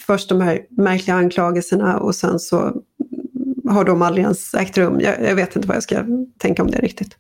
först 0.02 0.30
de 0.30 0.42
här 0.42 0.66
märkliga 0.70 1.16
anklagelserna 1.16 2.00
och 2.00 2.16
sen 2.16 2.40
så 2.40 2.82
har 3.70 3.86
de 3.86 4.02
aldrig 4.02 4.24
ens 4.24 4.54
ägt 4.54 4.78
rum. 4.78 5.00
Jag, 5.00 5.22
jag 5.24 5.36
vet 5.36 5.56
inte 5.56 5.68
vad 5.68 5.76
jag 5.76 5.84
ska 5.84 6.06
tänka 6.38 6.64
om 6.64 6.72
det 6.72 6.78
riktigt. 6.78 7.18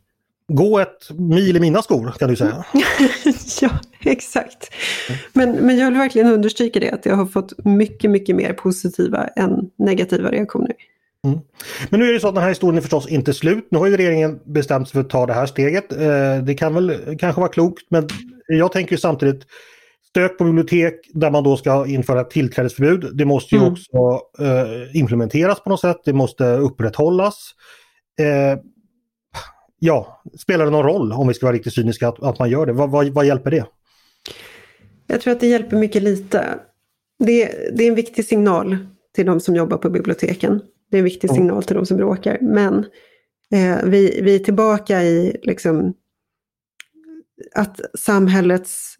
Gå 0.55 0.79
ett 0.79 1.09
mil 1.11 1.57
i 1.57 1.59
mina 1.59 1.81
skor 1.81 2.13
kan 2.19 2.29
du 2.29 2.35
säga. 2.35 2.65
ja, 3.61 3.69
exakt. 3.99 4.73
Men, 5.33 5.51
men 5.51 5.77
jag 5.77 5.85
vill 5.85 5.99
verkligen 5.99 6.27
understryka 6.27 6.79
det, 6.79 6.91
att 6.91 7.05
jag 7.05 7.15
har 7.15 7.25
fått 7.25 7.65
mycket, 7.65 8.11
mycket 8.11 8.35
mer 8.35 8.53
positiva 8.53 9.27
än 9.27 9.69
negativa 9.77 10.31
reaktioner. 10.31 10.73
Mm. 11.27 11.39
Men 11.89 11.99
nu 11.99 12.09
är 12.09 12.13
det 12.13 12.19
så 12.19 12.27
att 12.27 12.35
den 12.35 12.43
här 12.43 12.49
historien 12.49 12.77
är 12.77 12.81
förstås 12.81 13.07
inte 13.07 13.33
slut. 13.33 13.67
Nu 13.71 13.77
har 13.77 13.87
ju 13.87 13.97
regeringen 13.97 14.39
bestämt 14.45 14.87
sig 14.87 14.93
för 14.93 14.99
att 14.99 15.09
ta 15.09 15.25
det 15.25 15.33
här 15.33 15.45
steget. 15.45 15.91
Eh, 15.91 16.43
det 16.43 16.53
kan 16.57 16.73
väl 16.73 17.17
kanske 17.19 17.41
vara 17.41 17.51
klokt 17.51 17.83
men 17.89 18.07
jag 18.47 18.71
tänker 18.71 18.97
samtidigt 18.97 19.45
stök 20.09 20.37
på 20.37 20.43
bibliotek 20.43 20.93
där 21.13 21.31
man 21.31 21.43
då 21.43 21.57
ska 21.57 21.87
införa 21.87 22.23
tillträdesförbud. 22.23 23.17
Det 23.17 23.25
måste 23.25 23.55
ju 23.55 23.61
mm. 23.61 23.73
också 23.73 24.21
eh, 24.39 24.95
implementeras 24.99 25.63
på 25.63 25.69
något 25.69 25.81
sätt. 25.81 25.97
Det 26.05 26.13
måste 26.13 26.45
upprätthållas. 26.45 27.51
Ja, 29.83 30.23
spelar 30.39 30.65
det 30.65 30.71
någon 30.71 30.85
roll 30.85 31.11
om 31.11 31.27
vi 31.27 31.33
ska 31.33 31.45
vara 31.45 31.55
riktigt 31.55 31.73
cyniska 31.73 32.07
att, 32.07 32.23
att 32.23 32.39
man 32.39 32.49
gör 32.49 32.65
det? 32.65 32.73
Vad, 32.73 32.91
vad, 32.91 33.07
vad, 33.07 33.25
hjälper 33.25 33.51
det? 33.51 33.65
Jag 35.07 35.21
tror 35.21 35.33
att 35.33 35.39
det 35.39 35.47
hjälper 35.47 35.77
mycket 35.77 36.03
lite. 36.03 36.59
Det, 37.19 37.45
det 37.77 37.83
är 37.83 37.87
en 37.87 37.95
viktig 37.95 38.25
signal 38.25 38.77
till 39.15 39.25
de 39.25 39.39
som 39.39 39.55
jobbar 39.55 39.77
på 39.77 39.89
biblioteken. 39.89 40.61
Det 40.91 40.97
är 40.97 40.99
en 40.99 41.05
viktig 41.05 41.29
signal 41.29 41.63
till 41.63 41.75
de 41.75 41.85
som 41.85 41.97
bråkar. 41.97 42.37
Men 42.41 42.85
Eh, 43.53 43.83
vi, 43.83 44.21
vi 44.23 44.35
är 44.35 44.39
tillbaka 44.39 45.03
i 45.03 45.37
liksom 45.43 45.93
att 47.55 47.79
samhällets 47.99 48.95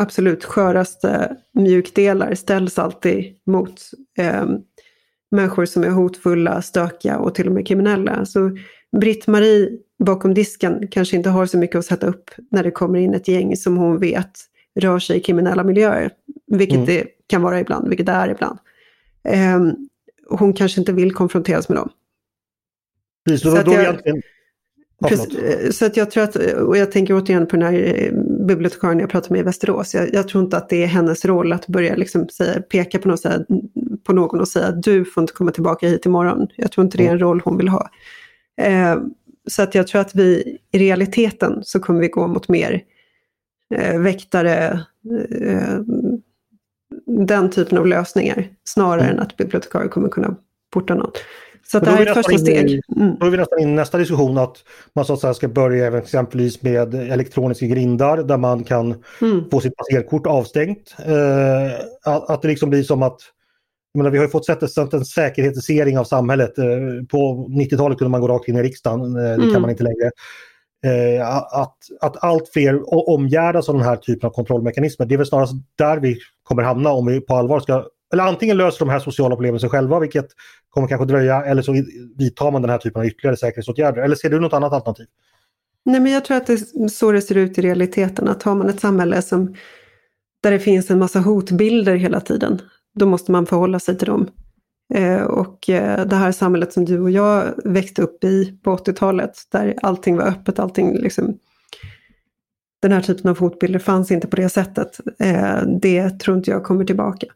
absolut 0.00 0.44
sköraste 0.44 1.36
mjukdelar 1.54 2.34
ställs 2.34 2.78
alltid 2.78 3.24
mot 3.46 3.80
eh, 4.18 4.46
människor 5.30 5.64
som 5.64 5.84
är 5.84 5.90
hotfulla, 5.90 6.62
stökiga 6.62 7.18
och 7.18 7.34
till 7.34 7.46
och 7.46 7.52
med 7.52 7.66
kriminella. 7.66 8.24
Så 8.24 8.50
Britt-Marie 9.00 9.78
bakom 9.98 10.34
disken 10.34 10.88
kanske 10.90 11.16
inte 11.16 11.30
har 11.30 11.46
så 11.46 11.58
mycket 11.58 11.76
att 11.76 11.84
sätta 11.84 12.06
upp 12.06 12.30
när 12.50 12.62
det 12.62 12.70
kommer 12.70 12.98
in 12.98 13.14
ett 13.14 13.28
gäng 13.28 13.56
som 13.56 13.76
hon 13.76 13.98
vet 13.98 14.30
rör 14.80 14.98
sig 14.98 15.16
i 15.16 15.20
kriminella 15.20 15.64
miljöer. 15.64 16.10
Vilket 16.46 16.76
mm. 16.76 16.86
det 16.86 17.06
kan 17.26 17.42
vara 17.42 17.60
ibland, 17.60 17.88
vilket 17.88 18.06
det 18.06 18.12
är 18.12 18.28
ibland. 18.28 18.58
Eh, 19.24 19.60
hon 20.28 20.52
kanske 20.52 20.80
inte 20.80 20.92
vill 20.92 21.14
konfronteras 21.14 21.68
med 21.68 21.78
dem. 21.78 21.90
Precis, 23.28 23.42
då, 23.42 23.62
då 23.62 23.72
jag, 23.72 23.82
egentligen... 23.82 24.22
Precis, 25.08 25.78
så 25.78 25.86
att 25.86 25.96
jag 25.96 26.10
tror 26.10 26.24
att, 26.24 26.36
och 26.36 26.76
jag 26.76 26.92
tänker 26.92 27.16
återigen 27.16 27.46
på 27.46 27.56
den 27.56 27.62
här 27.62 27.72
eh, 27.74 28.12
bibliotekarien 28.46 28.98
jag 28.98 29.10
pratade 29.10 29.34
med 29.34 29.40
i 29.40 29.44
Västerås. 29.44 29.94
Jag, 29.94 30.14
jag, 30.14 30.28
tror 30.28 30.44
inte 30.44 30.56
att 30.56 30.68
det 30.68 30.82
är 30.82 30.86
hennes 30.86 31.24
roll 31.24 31.52
att 31.52 31.66
börja 31.66 31.96
liksom 31.96 32.28
säga, 32.28 32.60
peka 32.60 32.98
på 32.98 33.08
någon, 33.08 33.18
säga, 33.18 33.44
på 34.04 34.12
någon 34.12 34.40
och 34.40 34.48
säga 34.48 34.66
att 34.66 34.82
du 34.82 35.04
får 35.04 35.20
inte 35.22 35.32
komma 35.32 35.50
tillbaka 35.50 35.88
hit 35.88 36.06
imorgon. 36.06 36.48
Jag 36.56 36.72
tror 36.72 36.84
inte 36.84 36.96
det 36.96 37.02
är 37.02 37.08
en 37.08 37.10
mm. 37.10 37.20
roll 37.20 37.42
hon 37.44 37.56
vill 37.56 37.68
ha. 37.68 37.90
Eh, 38.60 38.96
så 39.50 39.62
att 39.62 39.74
jag 39.74 39.86
tror 39.86 40.00
att 40.00 40.14
vi 40.14 40.58
i 40.72 40.78
realiteten 40.78 41.60
så 41.62 41.80
kommer 41.80 42.00
vi 42.00 42.08
gå 42.08 42.26
mot 42.26 42.48
mer 42.48 42.82
eh, 43.74 44.00
väktare, 44.00 44.80
eh, 45.40 45.78
den 47.06 47.50
typen 47.50 47.78
av 47.78 47.86
lösningar, 47.86 48.48
snarare 48.64 49.00
mm. 49.00 49.12
än 49.12 49.22
att 49.22 49.36
bibliotekarier 49.36 49.88
kommer 49.88 50.08
kunna 50.08 50.36
porta 50.72 50.94
någon. 50.94 51.10
Så 51.70 51.78
det 51.78 51.90
här 51.90 52.02
är 52.02 52.06
ett 52.06 52.14
första 52.14 52.38
steg. 52.38 52.80
Mm. 52.96 53.16
Då 53.20 53.26
är 53.26 53.30
vi 53.30 53.36
nästan 53.36 53.58
in 53.60 53.68
i 53.68 53.72
nästa 53.72 53.98
diskussion 53.98 54.38
att 54.38 54.56
man 54.94 55.04
så 55.04 55.12
att 55.12 55.20
säga 55.20 55.34
ska 55.34 55.48
börja 55.48 55.86
även 55.86 56.02
exempelvis 56.02 56.62
med 56.62 56.94
elektroniska 56.94 57.66
grindar 57.66 58.16
där 58.16 58.36
man 58.36 58.64
kan 58.64 59.02
mm. 59.20 59.50
få 59.50 59.60
sitt 59.60 59.76
passerkort 59.76 60.26
avstängt. 60.26 60.96
Eh, 60.98 62.12
att, 62.12 62.30
att 62.30 62.42
det 62.42 62.48
liksom 62.48 62.70
blir 62.70 62.82
som 62.82 63.02
att 63.02 63.20
menar, 63.98 64.10
vi 64.10 64.18
har 64.18 64.24
ju 64.24 64.30
fått 64.30 64.46
sett 64.46 64.94
en 64.94 65.04
säkerhetisering 65.04 65.98
av 65.98 66.04
samhället. 66.04 66.58
Eh, 66.58 66.64
på 67.10 67.48
90-talet 67.48 67.98
kunde 67.98 68.10
man 68.10 68.20
gå 68.20 68.28
rakt 68.28 68.48
in 68.48 68.56
i 68.56 68.62
riksdagen, 68.62 69.16
eh, 69.16 69.22
det 69.22 69.34
mm. 69.34 69.52
kan 69.52 69.60
man 69.60 69.70
inte 69.70 69.82
längre. 69.82 70.10
Eh, 70.84 71.28
att, 71.52 71.76
att 72.00 72.24
allt 72.24 72.48
fler 72.52 73.08
omgärdas 73.10 73.68
av 73.68 73.74
den 73.74 73.84
här 73.84 73.96
typen 73.96 74.26
av 74.26 74.32
kontrollmekanismer. 74.32 75.06
Det 75.06 75.14
är 75.14 75.16
väl 75.16 75.26
snarast 75.26 75.52
där 75.78 75.96
vi 75.96 76.18
kommer 76.42 76.62
hamna 76.62 76.90
om 76.90 77.06
vi 77.06 77.20
på 77.20 77.34
allvar 77.34 77.60
ska 77.60 77.84
eller 78.12 78.24
antingen 78.24 78.56
löser 78.56 78.78
de 78.78 78.88
här 78.90 78.98
sociala 78.98 79.36
problemen 79.36 79.60
sig 79.60 79.70
själva, 79.70 80.00
vilket 80.00 80.26
kommer 80.70 80.88
kanske 80.88 81.06
dröja, 81.06 81.44
eller 81.44 81.62
så 81.62 81.84
vidtar 82.18 82.50
man 82.50 82.62
den 82.62 82.70
här 82.70 82.78
typen 82.78 83.00
av 83.00 83.06
ytterligare 83.06 83.36
säkerhetsåtgärder. 83.36 84.02
Eller 84.02 84.16
ser 84.16 84.30
du 84.30 84.40
något 84.40 84.52
annat 84.52 84.72
alternativ? 84.72 85.06
Nej, 85.84 86.00
men 86.00 86.12
jag 86.12 86.24
tror 86.24 86.36
att 86.36 86.46
det 86.46 86.52
är 86.52 86.88
så 86.88 87.12
det 87.12 87.22
ser 87.22 87.34
ut 87.34 87.58
i 87.58 87.62
realiteten, 87.62 88.28
att 88.28 88.42
har 88.42 88.54
man 88.54 88.68
ett 88.68 88.80
samhälle 88.80 89.22
som, 89.22 89.54
där 90.42 90.50
det 90.50 90.58
finns 90.58 90.90
en 90.90 90.98
massa 90.98 91.20
hotbilder 91.20 91.96
hela 91.96 92.20
tiden, 92.20 92.60
då 92.98 93.06
måste 93.06 93.32
man 93.32 93.46
förhålla 93.46 93.80
sig 93.80 93.98
till 93.98 94.06
dem. 94.06 94.30
Eh, 94.94 95.22
och 95.22 95.70
eh, 95.70 96.06
det 96.06 96.16
här 96.16 96.32
samhället 96.32 96.72
som 96.72 96.84
du 96.84 97.00
och 97.00 97.10
jag 97.10 97.54
växte 97.64 98.02
upp 98.02 98.24
i 98.24 98.58
på 98.62 98.76
80-talet, 98.76 99.32
där 99.52 99.74
allting 99.82 100.16
var 100.16 100.24
öppet, 100.24 100.58
allting 100.58 100.98
liksom, 100.98 101.38
den 102.82 102.92
här 102.92 103.00
typen 103.00 103.30
av 103.30 103.38
hotbilder 103.38 103.78
fanns 103.78 104.10
inte 104.10 104.26
på 104.26 104.36
det 104.36 104.48
sättet. 104.48 105.00
Eh, 105.18 105.62
det 105.80 106.10
tror 106.10 106.36
inte 106.36 106.50
jag 106.50 106.64
kommer 106.64 106.84
tillbaka. 106.84 107.26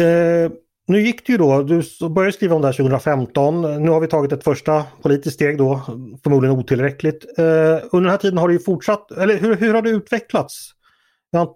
Eh, 0.00 0.52
nu 0.86 1.00
gick 1.00 1.26
det 1.26 1.32
ju 1.32 1.38
då, 1.38 1.62
du 1.62 1.82
började 2.08 2.32
skriva 2.32 2.54
om 2.54 2.62
det 2.62 2.68
här 2.68 2.72
2015. 2.72 3.82
Nu 3.82 3.90
har 3.90 4.00
vi 4.00 4.06
tagit 4.06 4.32
ett 4.32 4.44
första 4.44 4.84
politiskt 5.02 5.34
steg 5.34 5.58
då, 5.58 5.80
förmodligen 6.22 6.56
otillräckligt. 6.56 7.38
Eh, 7.38 7.44
under 7.44 8.00
den 8.00 8.10
här 8.10 8.16
tiden 8.16 8.38
har 8.38 8.48
det 8.48 8.54
ju 8.54 8.60
fortsatt, 8.60 9.10
eller 9.10 9.36
hur, 9.38 9.56
hur 9.56 9.74
har 9.74 9.82
det 9.82 9.90
utvecklats? 9.90 10.70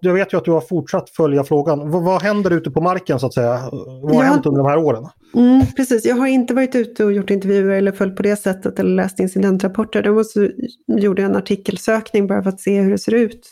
Jag 0.01 0.13
vet 0.13 0.33
ju 0.33 0.37
att 0.37 0.45
du 0.45 0.51
har 0.51 0.61
fortsatt 0.61 1.09
följa 1.09 1.43
frågan. 1.43 1.91
V 1.91 1.97
vad 1.99 2.21
händer 2.21 2.51
ute 2.51 2.71
på 2.71 2.81
marken 2.81 3.19
så 3.19 3.25
att 3.27 3.33
säga? 3.33 3.69
Vad 3.71 4.15
har 4.15 4.23
ja, 4.23 4.29
hänt 4.29 4.45
under 4.45 4.63
de 4.63 4.69
här 4.69 4.77
åren? 4.77 5.07
Mm, 5.35 5.65
precis, 5.75 6.05
jag 6.05 6.15
har 6.15 6.27
inte 6.27 6.53
varit 6.53 6.75
ute 6.75 7.05
och 7.05 7.13
gjort 7.13 7.29
intervjuer 7.29 7.75
eller 7.75 7.91
följt 7.91 8.15
på 8.15 8.23
det 8.23 8.35
sättet 8.35 8.79
eller 8.79 8.95
läst 8.95 9.19
incidentrapporter. 9.19 10.03
Däremot 10.03 10.27
så 10.27 10.49
gjorde 10.87 11.21
jag 11.21 11.29
en 11.29 11.37
artikelsökning 11.37 12.27
bara 12.27 12.43
för 12.43 12.49
att 12.49 12.61
se 12.61 12.81
hur 12.81 12.91
det 12.91 12.97
ser 12.97 13.13
ut 13.13 13.47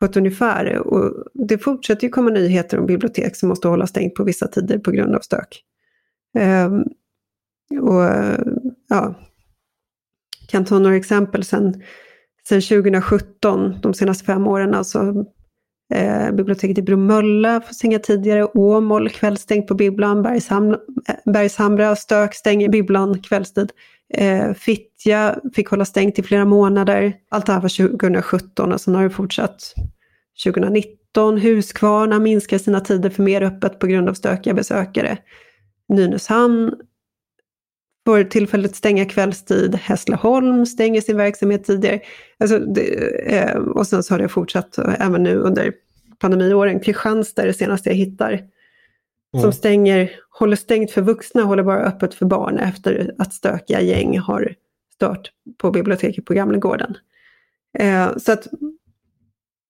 på 0.00 0.06
ett 0.06 0.16
ungefär. 0.16 0.78
Och 0.78 1.24
det 1.34 1.58
fortsätter 1.58 2.04
ju 2.04 2.08
komma 2.08 2.30
nyheter 2.30 2.78
om 2.78 2.86
bibliotek 2.86 3.36
som 3.36 3.48
måste 3.48 3.68
hålla 3.68 3.86
stängt 3.86 4.14
på 4.14 4.24
vissa 4.24 4.46
tider 4.48 4.78
på 4.78 4.90
grund 4.90 5.14
av 5.14 5.20
stök. 5.20 5.62
Um, 6.66 6.84
och 7.80 8.04
ja, 8.88 9.14
kan 10.48 10.64
ta 10.64 10.78
några 10.78 10.96
exempel 10.96 11.44
sen, 11.44 11.82
sen 12.48 12.60
2017, 12.60 13.74
de 13.82 13.94
senaste 13.94 14.24
fem 14.24 14.46
åren. 14.46 14.74
Alltså, 14.74 15.24
eh, 15.94 16.30
biblioteket 16.32 16.78
i 16.78 16.82
Bromölla 16.82 17.60
får 17.60 17.74
stänga 17.74 17.98
tidigare, 17.98 18.44
Åmål 18.44 19.08
kvällstängt 19.08 19.66
på 19.66 19.74
bibblan, 19.74 20.22
Bergshamra, 20.22 20.78
eh, 21.08 21.32
Bergshamra 21.32 21.96
stök 21.96 22.34
stänger 22.34 22.68
bibblan 22.68 23.22
kvällstid. 23.22 23.72
Eh, 24.14 24.52
Fittja 24.52 25.38
fick 25.54 25.68
hålla 25.68 25.84
stängt 25.84 26.18
i 26.18 26.22
flera 26.22 26.44
månader. 26.44 27.14
Allt 27.30 27.46
det 27.46 27.52
här 27.52 27.60
var 27.60 27.68
2017 27.68 28.72
och 28.72 28.80
sen 28.80 28.94
har 28.94 29.02
det 29.02 29.10
fortsatt 29.10 29.74
2019. 30.44 31.38
Huskvarna 31.38 32.18
minskar 32.18 32.58
sina 32.58 32.80
tider 32.80 33.10
för 33.10 33.22
mer 33.22 33.42
öppet 33.42 33.78
på 33.78 33.86
grund 33.86 34.08
av 34.08 34.14
stökiga 34.14 34.54
besökare. 34.54 35.18
Nynäshamn 35.88 36.72
får 38.06 38.24
tillfället 38.24 38.76
stänga 38.76 39.04
kvällstid. 39.04 39.74
Hässleholm 39.74 40.66
stänger 40.66 41.00
sin 41.00 41.16
verksamhet 41.16 41.64
tidigare. 41.64 42.00
Alltså 42.38 42.58
det, 42.58 42.82
eh, 43.38 43.56
och 43.56 43.86
sen 43.86 44.02
så 44.02 44.14
har 44.14 44.18
det 44.18 44.28
fortsatt 44.28 44.78
även 44.78 45.22
nu 45.22 45.36
under 45.36 45.72
pandemiåren. 46.18 46.80
Kristianstad 46.80 47.42
är 47.42 47.46
det 47.46 47.54
senaste 47.54 47.88
jag 47.88 47.96
hittar. 47.96 48.32
Mm. 48.32 49.42
Som 49.42 49.52
stänger, 49.52 50.10
håller 50.30 50.56
stängt 50.56 50.90
för 50.90 51.02
vuxna, 51.02 51.42
håller 51.42 51.62
bara 51.62 51.84
öppet 51.84 52.14
för 52.14 52.26
barn 52.26 52.58
efter 52.58 53.14
att 53.18 53.34
stökiga 53.34 53.80
gäng 53.80 54.18
har 54.18 54.54
stört 54.94 55.30
på 55.58 55.70
biblioteket 55.70 56.24
på 56.24 56.34
Gamlegården. 56.34 56.96
Eh, 57.78 58.16
så 58.16 58.32
att 58.32 58.46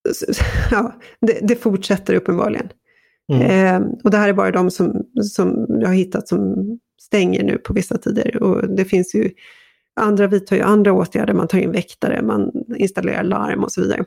ja, 0.71 0.95
det, 1.21 1.39
det 1.43 1.57
fortsätter 1.57 2.15
uppenbarligen. 2.15 2.69
Mm. 3.33 3.43
Eh, 3.43 3.89
och 4.05 4.11
det 4.11 4.17
här 4.17 4.29
är 4.29 4.33
bara 4.33 4.51
de 4.51 4.71
som, 4.71 5.07
som 5.23 5.67
jag 5.69 5.89
har 5.89 5.95
hittat 5.95 6.29
som 6.29 6.79
stänger 7.01 7.43
nu 7.43 7.59
på 7.59 7.73
vissa 7.73 7.99
tider. 7.99 8.43
Och 8.43 8.69
det 8.69 8.85
finns 8.85 9.15
ju 9.15 9.31
andra 10.01 10.27
vidtar 10.27 10.57
ju 10.57 10.63
andra 10.63 10.93
åtgärder, 10.93 11.35
man 11.35 11.49
tar 11.49 11.59
in 11.59 11.73
väktare, 11.73 12.23
man 12.23 12.53
installerar 12.77 13.23
larm 13.23 13.65
och 13.65 13.73
så 13.73 13.81
vidare. 13.81 14.05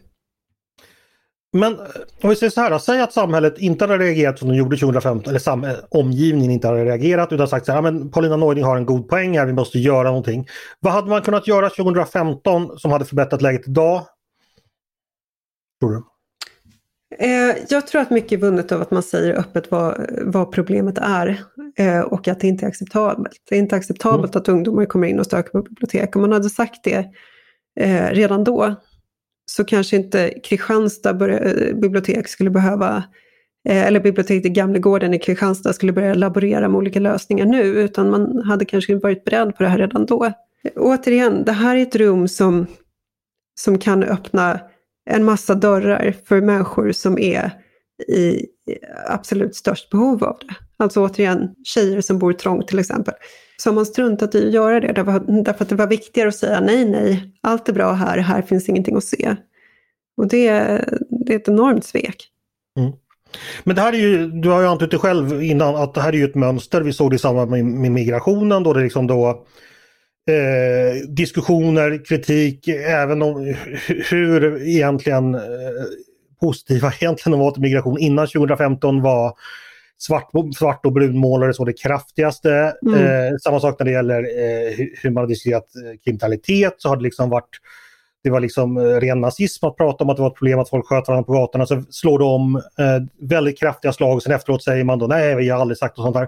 Men 1.53 1.79
om 2.21 2.29
vi 2.29 2.35
säger 2.35 2.49
så 2.49 2.61
här, 2.61 2.79
säg 2.79 3.01
att 3.01 3.13
samhället 3.13 3.57
inte 3.57 3.83
hade 3.83 3.97
reagerat 3.97 4.39
som 4.39 4.47
de 4.49 4.55
gjorde 4.55 4.77
2015, 4.77 5.29
eller 5.29 5.39
sam, 5.39 5.63
eh, 5.63 5.75
omgivningen 5.89 6.51
inte 6.51 6.67
hade 6.67 6.85
reagerat 6.85 7.31
utan 7.31 7.47
sagt 7.47 7.65
så 7.65 7.71
här, 7.71 7.81
men 7.81 8.11
Paulina 8.11 8.37
Neuding 8.37 8.63
har 8.63 8.77
en 8.77 8.85
god 8.85 9.09
poäng 9.09 9.37
här, 9.37 9.45
vi 9.45 9.53
måste 9.53 9.79
göra 9.79 10.07
någonting. 10.07 10.47
Vad 10.79 10.93
hade 10.93 11.09
man 11.09 11.21
kunnat 11.21 11.47
göra 11.47 11.69
2015 11.69 12.79
som 12.79 12.91
hade 12.91 13.05
förbättrat 13.05 13.41
läget 13.41 13.67
idag? 13.67 14.05
Tror 15.79 15.91
du? 15.91 16.03
Eh, 17.17 17.57
jag 17.69 17.87
tror 17.87 18.01
att 18.01 18.09
mycket 18.09 18.31
är 18.31 18.37
vunnet 18.37 18.71
av 18.71 18.81
att 18.81 18.91
man 18.91 19.03
säger 19.03 19.33
öppet 19.33 19.71
vad, 19.71 20.05
vad 20.21 20.51
problemet 20.51 20.97
är 20.97 21.43
eh, 21.77 21.99
och 21.99 22.27
att 22.27 22.39
det 22.39 22.47
inte 22.47 22.65
är 22.65 22.67
acceptabelt. 22.67 23.43
Det 23.49 23.55
är 23.55 23.59
inte 23.59 23.75
acceptabelt 23.75 24.35
mm. 24.35 24.41
att 24.41 24.49
ungdomar 24.49 24.85
kommer 24.85 25.07
in 25.07 25.19
och 25.19 25.25
stökar 25.25 25.51
på 25.51 25.61
bibliotek. 25.61 26.15
Om 26.15 26.21
man 26.21 26.31
hade 26.31 26.49
sagt 26.49 26.83
det 26.83 27.05
eh, 27.79 28.09
redan 28.09 28.43
då 28.43 28.75
så 29.45 29.63
kanske 29.63 29.95
inte 29.95 30.39
Kristianstad 30.43 31.13
bibliotek 31.73 32.27
skulle 32.27 32.49
behöva 32.49 33.03
eller 33.69 33.99
biblioteket 33.99 34.45
i 34.45 34.49
Gamlegården 34.49 35.13
i 35.13 35.19
Kristianstad 35.19 35.73
skulle 35.73 35.93
börja 35.93 36.13
laborera 36.13 36.67
med 36.67 36.77
olika 36.77 36.99
lösningar 36.99 37.45
nu, 37.45 37.61
utan 37.63 38.09
man 38.09 38.41
hade 38.45 38.65
kanske 38.65 38.95
varit 38.95 39.23
beredd 39.23 39.55
på 39.57 39.63
det 39.63 39.69
här 39.69 39.77
redan 39.77 40.05
då. 40.05 40.31
Återigen, 40.75 41.45
det 41.45 41.51
här 41.51 41.75
är 41.75 41.81
ett 41.81 41.95
rum 41.95 42.27
som, 42.27 42.67
som 43.59 43.79
kan 43.79 44.03
öppna 44.03 44.59
en 45.09 45.23
massa 45.23 45.55
dörrar 45.55 46.15
för 46.25 46.41
människor 46.41 46.91
som 46.91 47.19
är 47.19 47.51
i 48.07 48.45
absolut 49.07 49.55
störst 49.55 49.89
behov 49.89 50.23
av 50.23 50.37
det. 50.39 50.55
Alltså 50.83 51.05
återigen, 51.05 51.49
tjejer 51.63 52.01
som 52.01 52.19
bor 52.19 52.33
trångt 52.33 52.67
till 52.67 52.79
exempel. 52.79 53.13
Så 53.57 53.69
har 53.69 53.75
man 53.75 53.85
struntat 53.85 54.35
i 54.35 54.47
att 54.47 54.53
göra 54.53 54.79
det 54.79 54.93
därför 54.93 55.63
att 55.63 55.69
det 55.69 55.75
var 55.75 55.87
viktigare 55.87 56.27
att 56.27 56.35
säga 56.35 56.59
nej, 56.59 56.85
nej, 56.85 57.33
allt 57.41 57.69
är 57.69 57.73
bra 57.73 57.91
här, 57.91 58.17
här 58.17 58.41
finns 58.41 58.69
ingenting 58.69 58.95
att 58.95 59.03
se. 59.03 59.35
Och 60.17 60.27
det, 60.27 60.51
det 61.25 61.33
är 61.33 61.39
ett 61.39 61.47
enormt 61.47 61.85
svek. 61.85 62.27
Mm. 62.77 62.91
Men 63.63 63.75
det 63.75 63.81
här 63.81 63.93
är 63.93 63.97
ju, 63.97 64.27
du 64.27 64.49
har 64.49 64.61
ju 64.61 64.67
antytt 64.67 64.91
det 64.91 64.97
själv 64.97 65.43
innan, 65.43 65.75
att 65.75 65.93
det 65.93 66.01
här 66.01 66.13
är 66.13 66.17
ju 66.17 66.25
ett 66.25 66.35
mönster. 66.35 66.81
Vi 66.81 66.93
såg 66.93 67.11
det 67.11 67.15
i 67.15 67.19
samband 67.19 67.51
med, 67.51 67.65
med 67.65 67.91
migrationen 67.91 68.63
då 68.63 68.73
det 68.73 68.81
liksom 68.83 69.07
då 69.07 69.45
eh, 70.29 71.09
diskussioner, 71.09 72.05
kritik, 72.05 72.67
även 72.67 73.21
om 73.21 73.55
hur 74.09 74.67
egentligen 74.67 75.35
eh, 75.35 75.41
positiva 76.41 76.93
egentligen 77.01 77.39
de 77.39 77.45
var 77.45 77.51
till 77.51 77.61
migration 77.61 77.99
innan 77.99 78.27
2015 78.27 79.01
var 79.01 79.33
svart, 79.97 80.29
svart 80.57 80.85
och 80.85 80.93
brunmålare 80.93 81.53
så 81.53 81.65
det 81.65 81.73
kraftigaste. 81.73 82.73
Mm. 82.85 83.05
Eh, 83.05 83.37
samma 83.43 83.59
sak 83.59 83.79
när 83.79 83.85
det 83.85 83.91
gäller 83.91 84.19
eh, 84.19 84.87
hur 85.01 85.09
man 85.09 85.21
har 85.21 85.27
diskuterat 85.27 85.75
eh, 85.75 85.99
kriminalitet 86.03 86.75
så 86.77 86.89
har 86.89 86.97
det 86.97 87.03
liksom 87.03 87.29
varit 87.29 87.59
det 88.23 88.29
var 88.29 88.39
liksom 88.39 88.77
eh, 88.77 88.81
ren 88.81 89.21
nazism 89.21 89.65
att 89.65 89.77
prata 89.77 90.03
om 90.03 90.09
att 90.09 90.17
det 90.17 90.21
var 90.21 90.29
ett 90.29 90.35
problem 90.35 90.59
att 90.59 90.69
folk 90.69 90.85
sköt 90.85 91.07
varandra 91.07 91.25
på 91.25 91.33
gatorna. 91.33 91.65
Så 91.65 91.83
slår 91.89 92.19
de 92.19 92.55
eh, 92.55 93.27
väldigt 93.29 93.59
kraftiga 93.59 93.93
slag 93.93 94.15
och 94.15 94.23
sen 94.23 94.33
efteråt 94.33 94.63
säger 94.63 94.83
man 94.83 94.99
då 94.99 95.07
nej, 95.07 95.35
vi 95.35 95.49
har 95.49 95.59
aldrig 95.59 95.77
sagt 95.77 95.97
och 95.97 96.03
sånt 96.03 96.15
där. 96.15 96.27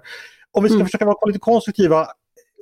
Om 0.51 0.63
vi 0.63 0.69
ska 0.69 0.75
mm. 0.75 0.87
försöka 0.87 1.05
vara 1.05 1.25
lite 1.25 1.39
konstruktiva. 1.39 2.07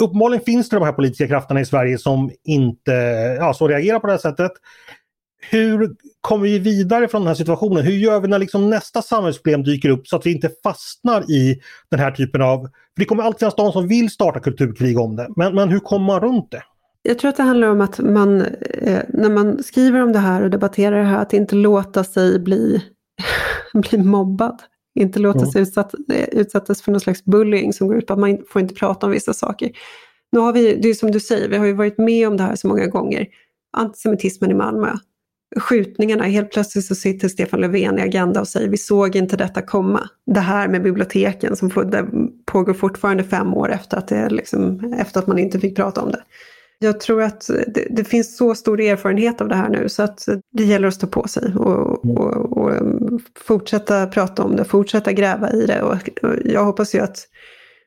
Uppenbarligen 0.04 0.46
finns 0.46 0.70
det 0.70 0.76
de 0.76 0.86
här 0.86 0.92
politiska 0.92 1.28
krafterna 1.28 1.62
i 1.62 1.66
Sverige 1.66 1.98
som 1.98 2.32
inte 2.44 2.92
ja, 3.40 3.54
så 3.54 3.68
reagerar 3.68 4.00
på 4.00 4.08
det 4.08 4.14
här 4.14 4.18
sättet. 4.18 4.52
Hur 5.52 5.96
kommer 6.22 6.44
vi 6.44 6.60
vidare 6.60 7.08
från 7.08 7.22
den 7.22 7.28
här 7.28 7.36
situationen? 7.36 7.84
Hur 7.84 7.94
gör 7.94 8.20
vi 8.20 8.28
när 8.28 8.40
liksom 8.40 8.70
nästa 8.70 9.02
samhällsproblem 9.02 9.64
dyker 9.64 9.90
upp 9.90 10.08
så 10.08 10.16
att 10.16 10.26
vi 10.26 10.32
inte 10.32 10.50
fastnar 10.64 11.32
i 11.32 11.60
den 11.92 12.00
här 12.00 12.12
typen 12.12 12.42
av... 12.42 12.62
För 12.62 12.70
Det 12.96 13.06
kommer 13.06 13.24
alltid 13.24 13.40
finnas 13.40 13.56
de 13.56 13.72
som 13.72 13.88
vill 13.88 14.10
starta 14.10 14.40
kulturkrig 14.40 15.00
om 15.00 15.16
det, 15.16 15.28
men, 15.36 15.56
men 15.56 15.70
hur 15.70 15.80
kommer 15.80 16.06
man 16.06 16.20
runt 16.20 16.52
det? 16.52 16.64
Jag 17.02 17.20
tror 17.20 17.30
att 17.30 17.38
det 17.38 17.44
handlar 17.44 17.68
om 17.68 17.82
att 17.82 18.00
man, 18.00 18.42
eh, 18.42 19.02
när 19.10 19.30
man 19.30 19.64
skriver 19.64 20.02
om 20.02 20.14
det 20.14 20.20
här 20.20 20.42
och 20.42 20.50
debatterar 20.50 21.00
det 21.00 21.06
här, 21.06 21.22
att 21.22 21.34
inte 21.34 21.56
låta 21.56 22.04
sig 22.04 22.40
bli, 22.40 22.84
bli 23.74 23.98
mobbad. 23.98 24.62
Inte 25.00 25.20
låta 25.20 25.46
sig 25.46 25.62
utsatt, 25.62 25.94
eh, 25.94 26.26
utsättas 26.32 26.82
för 26.82 26.92
någon 26.92 27.02
slags 27.02 27.26
bullying 27.26 27.74
som 27.74 27.88
går 27.88 27.98
ut 27.98 28.08
på 28.08 28.14
att 28.14 28.20
man 28.20 28.38
får 28.48 28.62
inte 28.62 28.76
prata 28.76 29.06
om 29.06 29.12
vissa 29.12 29.34
saker. 29.34 29.72
Nu 30.32 30.40
har 30.40 30.54
vi, 30.54 30.76
det 30.76 30.90
är 30.90 30.94
som 30.94 31.12
du 31.12 31.20
säger, 31.20 31.50
vi 31.50 31.58
har 31.58 31.66
ju 31.66 31.74
varit 31.74 31.98
med 31.98 32.28
om 32.28 32.38
det 32.38 32.44
här 32.44 32.56
så 32.56 32.68
många 32.68 32.88
gånger. 32.88 33.28
Antisemitismen 33.78 34.52
i 34.52 34.54
Malmö, 34.54 34.98
skjutningarna, 35.60 36.24
helt 36.24 36.52
plötsligt 36.52 36.86
så 36.86 36.96
sitter 36.96 37.28
Stefan 37.28 37.62
Löfven 37.62 38.00
i 38.00 38.02
Agenda 38.02 38.42
och 38.42 38.48
säger 38.48 38.70
vi 38.70 38.78
såg 38.78 39.16
inte 39.16 39.38
detta 39.38 39.62
komma. 39.62 40.10
Det 40.26 40.40
här 40.40 40.68
med 40.68 40.84
biblioteken 40.84 41.56
som 41.56 41.70
pågår 42.46 42.74
fortfarande 42.74 43.24
fem 43.24 43.54
år 43.54 43.72
efter 43.72 43.98
att, 43.98 44.08
det 44.08 44.30
liksom, 44.30 44.94
efter 45.00 45.20
att 45.20 45.28
man 45.28 45.40
inte 45.40 45.60
fick 45.60 45.76
prata 45.76 46.02
om 46.02 46.12
det. 46.12 46.24
Jag 46.82 47.00
tror 47.00 47.22
att 47.22 47.48
det, 47.48 47.88
det, 47.90 48.04
finns 48.04 48.38
så 48.38 48.56
stor 48.56 48.82
erfarenhet 48.82 49.42
av 49.42 49.48
det 49.48 49.56
här 49.56 49.70
nu 49.70 49.90
så 49.90 50.04
att 50.04 50.26
det 50.52 50.64
gäller 50.64 50.88
att 50.88 50.94
stå 50.94 51.08
på 51.08 51.28
sig 51.28 51.56
och, 51.56 52.06
mm. 52.06 52.18
och, 52.18 52.58
och 52.58 52.82
um, 52.82 53.20
fortsätta 53.36 54.08
prata 54.08 54.44
om 54.44 54.56
det, 54.56 54.64
fortsätta 54.64 55.12
gräva 55.12 55.52
i 55.52 55.66
det. 55.66 55.82
Och, 55.82 56.10
och 56.24 56.36
jag 56.46 56.66
hoppas 56.66 56.96
ju 56.96 57.00
att 57.00 57.28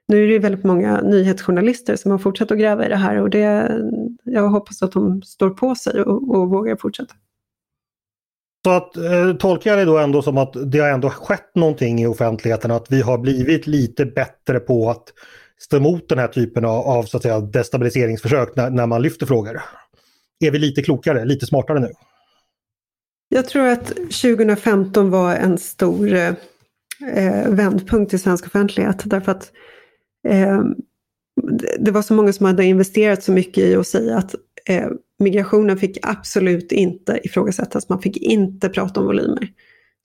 nu 0.08 0.24
är 0.24 0.28
det 0.28 0.38
väldigt 0.38 0.64
många 0.64 1.00
nyhetsjournalister 1.00 1.96
som 1.96 2.10
har 2.10 2.18
fortsatt 2.18 2.50
att 2.50 2.58
gräva 2.58 2.86
i 2.86 2.88
det 2.88 2.96
här 2.96 3.16
och 3.16 3.30
det, 3.30 3.72
jag 4.24 4.48
hoppas 4.48 4.82
att 4.82 4.92
de 4.92 5.22
står 5.22 5.50
på 5.50 5.74
sig 5.74 6.02
och, 6.02 6.36
och 6.36 6.50
vågar 6.50 6.76
fortsätta. 6.76 7.14
Så 8.64 8.70
att 8.70 8.96
eh, 8.96 9.32
tolkar 9.38 9.70
jag 9.70 9.78
det 9.78 9.84
då 9.84 9.98
ändå 9.98 10.22
som 10.22 10.38
att 10.38 10.56
det 10.72 10.78
har 10.78 10.88
ändå 10.88 11.10
skett 11.10 11.54
någonting 11.54 12.00
i 12.00 12.06
offentligheten, 12.06 12.70
att 12.70 12.86
vi 12.90 13.00
har 13.00 13.18
blivit 13.18 13.66
lite 13.66 14.06
bättre 14.06 14.60
på 14.60 14.90
att 14.90 15.04
stå 15.64 15.76
emot 15.76 16.08
den 16.08 16.18
här 16.18 16.28
typen 16.28 16.64
av, 16.64 16.80
av 16.80 17.02
så 17.02 17.16
att 17.16 17.22
säga, 17.22 17.40
destabiliseringsförsök 17.40 18.56
när, 18.56 18.70
när 18.70 18.86
man 18.86 19.02
lyfter 19.02 19.26
frågor. 19.26 19.62
Är 20.40 20.50
vi 20.50 20.58
lite 20.58 20.82
klokare, 20.82 21.24
lite 21.24 21.46
smartare 21.46 21.80
nu? 21.80 21.90
Jag 23.28 23.48
tror 23.48 23.66
att 23.66 23.86
2015 23.86 25.10
var 25.10 25.34
en 25.34 25.58
stor 25.58 26.12
eh, 26.12 26.34
vändpunkt 27.48 28.14
i 28.14 28.18
svensk 28.18 28.46
offentlighet 28.46 29.02
därför 29.04 29.32
att 29.32 29.52
eh, 30.28 30.60
det 31.78 31.90
var 31.90 32.02
så 32.02 32.14
många 32.14 32.32
som 32.32 32.46
hade 32.46 32.64
investerat 32.64 33.22
så 33.22 33.32
mycket 33.32 33.64
i 33.64 33.74
att 33.74 33.86
säga 33.86 34.16
att 34.18 34.34
eh, 34.68 34.88
migrationen 35.18 35.78
fick 35.78 35.98
absolut 36.02 36.72
inte 36.72 37.20
ifrågasättas. 37.24 37.88
Man 37.88 38.02
fick 38.02 38.16
inte 38.16 38.68
prata 38.68 39.00
om 39.00 39.06
volymer. 39.06 39.48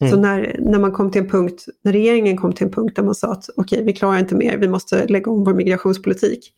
Mm. 0.01 0.12
Så 0.12 0.19
när, 0.19 0.55
när 0.60 0.79
man 0.79 0.91
kom 0.91 1.12
till 1.12 1.21
en 1.21 1.29
punkt, 1.29 1.65
när 1.83 1.91
regeringen 1.91 2.38
kom 2.38 2.53
till 2.53 2.65
en 2.65 2.73
punkt 2.73 2.95
där 2.95 3.03
man 3.03 3.15
sa 3.15 3.31
att 3.31 3.49
okej, 3.55 3.75
okay, 3.75 3.86
vi 3.86 3.93
klarar 3.93 4.19
inte 4.19 4.36
mer, 4.36 4.57
vi 4.57 4.67
måste 4.67 5.07
lägga 5.07 5.31
om 5.31 5.43
vår 5.43 5.53
migrationspolitik. 5.53 6.53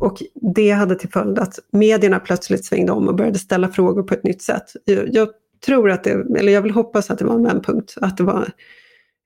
Och 0.00 0.22
det 0.54 0.70
hade 0.70 0.94
till 0.94 1.08
följd 1.08 1.38
att 1.38 1.58
medierna 1.72 2.20
plötsligt 2.20 2.64
svängde 2.64 2.92
om 2.92 3.08
och 3.08 3.14
började 3.14 3.38
ställa 3.38 3.68
frågor 3.68 4.02
på 4.02 4.14
ett 4.14 4.24
nytt 4.24 4.42
sätt. 4.42 4.64
Jag, 4.84 5.08
jag 5.14 5.28
tror 5.66 5.90
att 5.90 6.04
det, 6.04 6.10
eller 6.38 6.52
jag 6.52 6.62
vill 6.62 6.72
hoppas 6.72 7.10
att 7.10 7.18
det 7.18 7.24
var 7.24 7.34
en 7.34 7.44
vändpunkt, 7.44 7.94
att 8.00 8.16
det 8.16 8.24
var 8.24 8.52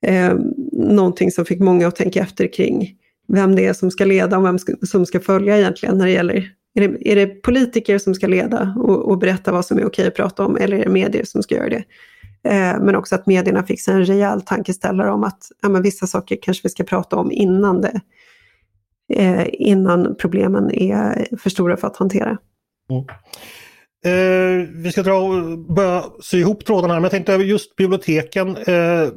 eh, 0.06 0.34
någonting 0.72 1.30
som 1.30 1.44
fick 1.44 1.60
många 1.60 1.88
att 1.88 1.96
tänka 1.96 2.20
efter 2.20 2.52
kring 2.52 2.96
vem 3.28 3.56
det 3.56 3.66
är 3.66 3.72
som 3.72 3.90
ska 3.90 4.04
leda 4.04 4.38
och 4.38 4.44
vem 4.44 4.58
som 4.86 5.06
ska 5.06 5.20
följa 5.20 5.58
egentligen 5.58 5.98
när 5.98 6.06
det 6.06 6.12
gäller 6.12 6.52
är 6.74 6.88
det, 6.88 7.12
är 7.12 7.16
det 7.16 7.26
politiker 7.26 7.98
som 7.98 8.14
ska 8.14 8.26
leda 8.26 8.74
och, 8.78 9.08
och, 9.10 9.18
berätta 9.18 9.52
vad 9.52 9.66
som 9.66 9.78
är 9.78 9.86
okej 9.86 10.06
att 10.06 10.14
prata 10.14 10.44
om 10.44 10.56
eller 10.56 10.78
är 10.78 10.84
det 10.84 10.90
medier 10.90 11.24
som 11.24 11.42
ska 11.42 11.54
göra 11.54 11.68
det? 11.68 11.84
Eh, 12.46 12.80
men 12.80 12.96
också 12.96 13.14
att 13.14 13.26
medierna 13.26 13.62
fick 13.62 13.80
sig 13.80 13.94
en 13.94 14.04
rejäl 14.04 14.42
tankeställare 14.42 15.10
om 15.10 15.24
att 15.24 15.38
ja, 15.62 15.68
men 15.68 15.82
vissa 15.82 16.06
saker 16.06 16.38
kanske 16.42 16.60
vi 16.62 16.68
ska 16.68 16.84
prata 16.84 17.16
om 17.16 17.32
innan, 17.32 17.80
det, 17.80 18.00
eh, 19.14 19.46
innan 19.52 20.16
problemen 20.20 20.70
är 20.70 21.28
för 21.38 21.50
stora 21.50 21.76
för 21.76 21.86
att 21.86 21.96
hantera. 21.96 22.38
Mm. 22.90 23.04
Eh, 24.04 24.68
vi 24.74 24.92
ska 24.92 25.02
dra 25.02 25.14
och 25.14 25.58
börja 25.58 26.04
sy 26.22 26.38
ihop 26.38 26.64
trådarna 26.64 26.94
här, 26.94 27.00
men 27.00 27.04
jag 27.04 27.10
tänkte 27.10 27.32
just 27.32 27.76
biblioteken. 27.76 28.56
Eh, 28.56 29.08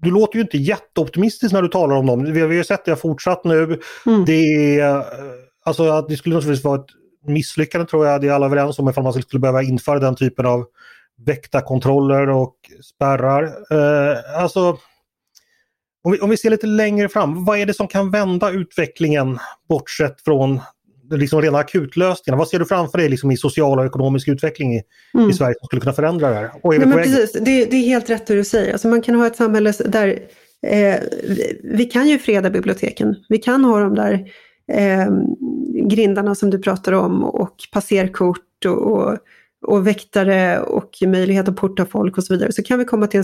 du 0.00 0.10
låter 0.10 0.36
ju 0.36 0.42
inte 0.42 0.58
jätteoptimistisk 0.58 1.52
när 1.52 1.62
du 1.62 1.68
talar 1.68 1.96
om 1.96 2.06
dem. 2.06 2.32
Vi 2.32 2.40
har 2.40 2.48
ju 2.48 2.64
sett 2.64 2.84
det 2.84 2.96
fortsatt 2.96 3.44
nu. 3.44 3.80
Mm. 4.06 4.24
Det 4.26 4.78
är, 4.80 5.04
alltså 5.64 5.90
att 5.90 6.08
det 6.08 6.16
skulle 6.16 6.34
naturligtvis 6.34 6.64
vara 6.64 6.80
ett 6.80 6.86
misslyckande 7.26 7.86
tror 7.86 8.06
jag 8.06 8.20
det 8.20 8.28
är 8.28 8.32
alla 8.32 8.46
överens 8.46 8.78
om 8.78 8.88
ifall 8.88 9.04
man 9.04 9.12
skulle 9.12 9.40
behöva 9.40 9.62
införa 9.62 9.98
den 9.98 10.16
typen 10.16 10.46
av 10.46 10.64
väktarkontroller 11.26 12.28
och 12.28 12.54
spärrar. 12.82 13.44
Eh, 13.70 14.42
alltså, 14.42 14.78
om 16.02 16.12
vi, 16.12 16.18
om 16.18 16.30
vi 16.30 16.36
ser 16.36 16.50
lite 16.50 16.66
längre 16.66 17.08
fram, 17.08 17.44
vad 17.44 17.58
är 17.58 17.66
det 17.66 17.74
som 17.74 17.88
kan 17.88 18.10
vända 18.10 18.50
utvecklingen 18.50 19.38
bortsett 19.68 20.20
från 20.24 20.60
liksom 21.10 21.42
rena 21.42 21.58
akutlösningarna? 21.58 22.38
Vad 22.38 22.48
ser 22.48 22.58
du 22.58 22.64
framför 22.64 22.98
dig 22.98 23.08
liksom, 23.08 23.30
i 23.30 23.36
social 23.36 23.78
och 23.78 23.86
ekonomisk 23.86 24.28
utveckling 24.28 24.74
i, 24.74 24.82
mm. 25.14 25.30
i 25.30 25.32
Sverige 25.32 25.54
som 25.58 25.66
skulle 25.66 25.80
kunna 25.80 25.92
förändra 25.92 26.28
det 26.28 26.34
här? 26.34 26.50
Nej, 26.64 26.78
men 26.78 26.92
precis, 26.92 27.32
det, 27.32 27.64
det, 27.64 27.76
är 27.76 27.88
helt 27.88 28.10
rätt 28.10 28.26
det 28.26 28.34
du 28.34 28.44
säger. 28.44 28.72
Alltså 28.72 28.88
man 28.88 29.02
kan 29.02 29.14
ha 29.14 29.26
ett 29.26 29.36
samhälle 29.36 29.72
där 29.84 30.20
eh, 30.66 30.96
vi 31.62 31.84
kan 31.84 32.08
ju 32.08 32.18
freda 32.18 32.50
biblioteken. 32.50 33.16
Vi 33.28 33.38
kan 33.38 33.64
ha 33.64 33.80
de 33.80 33.94
där 33.94 34.24
eh, 34.72 35.08
grindarna 35.88 36.34
som 36.34 36.50
du 36.50 36.58
pratar 36.58 36.92
om 36.92 37.24
och 37.24 37.56
passerkort 37.72 38.64
och, 38.64 38.92
och 38.92 39.18
och 39.66 39.86
väktare 39.86 40.60
och 40.60 40.90
möjlighet 41.06 41.48
att 41.48 41.56
porta 41.56 41.86
folk 41.86 42.18
och 42.18 42.24
så 42.24 42.34
vidare, 42.34 42.52
så 42.52 42.62
kan 42.62 42.78
vi 42.78 42.84
komma 42.84 43.06
till, 43.06 43.22